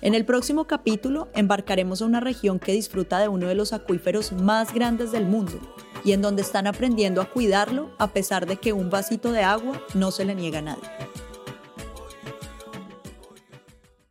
En 0.00 0.14
el 0.14 0.24
próximo 0.24 0.66
capítulo 0.66 1.28
embarcaremos 1.34 2.00
a 2.00 2.06
una 2.06 2.20
región 2.20 2.60
que 2.60 2.72
disfruta 2.72 3.18
de 3.18 3.26
uno 3.26 3.48
de 3.48 3.56
los 3.56 3.72
acuíferos 3.72 4.32
más 4.32 4.72
grandes 4.72 5.10
del 5.10 5.26
mundo 5.26 5.58
y 6.04 6.12
en 6.12 6.22
donde 6.22 6.42
están 6.42 6.68
aprendiendo 6.68 7.20
a 7.20 7.28
cuidarlo 7.28 7.90
a 7.98 8.12
pesar 8.12 8.46
de 8.46 8.56
que 8.56 8.72
un 8.72 8.90
vasito 8.90 9.32
de 9.32 9.42
agua 9.42 9.82
no 9.94 10.12
se 10.12 10.24
le 10.24 10.36
niega 10.36 10.60
a 10.60 10.62
nadie. 10.62 10.88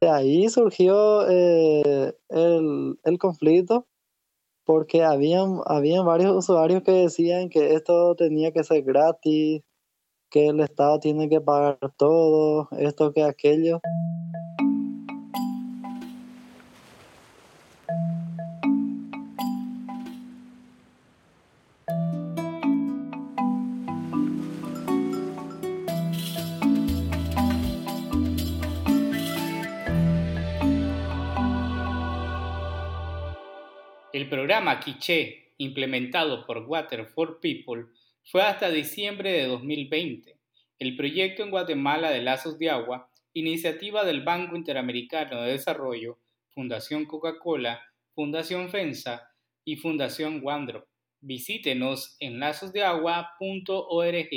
De 0.02 0.10
ahí 0.10 0.50
surgió 0.50 1.28
eh, 1.28 2.14
el, 2.30 3.18
conflicto 3.18 3.88
porque 4.68 5.02
habían, 5.02 5.62
habían 5.66 6.06
varios 6.06 6.36
usuarios 6.36 6.84
que 6.84 6.92
decían 6.92 7.48
que 7.48 7.74
esto 7.74 8.16
tenía 8.16 8.52
que 8.52 8.66
ser 8.66 8.84
gratis, 8.84 9.64
que 10.30 10.48
el 10.48 10.60
Estado 10.60 11.00
tiene 11.00 11.30
que 11.30 11.40
pagar 11.40 11.80
todo, 11.96 12.68
esto 12.78 13.14
que 13.14 13.24
aquello. 13.24 13.80
Implementado 35.58 36.46
por 36.46 36.60
Water 36.60 37.06
for 37.06 37.40
People, 37.40 37.86
fue 38.24 38.42
hasta 38.42 38.70
diciembre 38.70 39.32
de 39.32 39.48
2020. 39.48 40.38
El 40.80 40.96
proyecto 40.96 41.44
en 41.44 41.50
Guatemala 41.50 42.12
de 42.12 42.22
Lazos 42.22 42.60
de 42.60 42.70
Agua, 42.70 43.10
iniciativa 43.34 44.04
del 44.06 44.24
Banco 44.24 44.56
Interamericano 44.56 45.42
de 45.42 45.52
Desarrollo, 45.54 46.20
Fundación 46.50 47.06
Coca-Cola, 47.06 47.82
Fundación 48.14 48.70
FENSA 48.70 49.32
y 49.64 49.76
Fundación 49.78 50.42
Wandro. 50.44 50.88
Visítenos 51.20 52.16
en 52.20 52.40
lazosdeagua.org. 52.40 54.30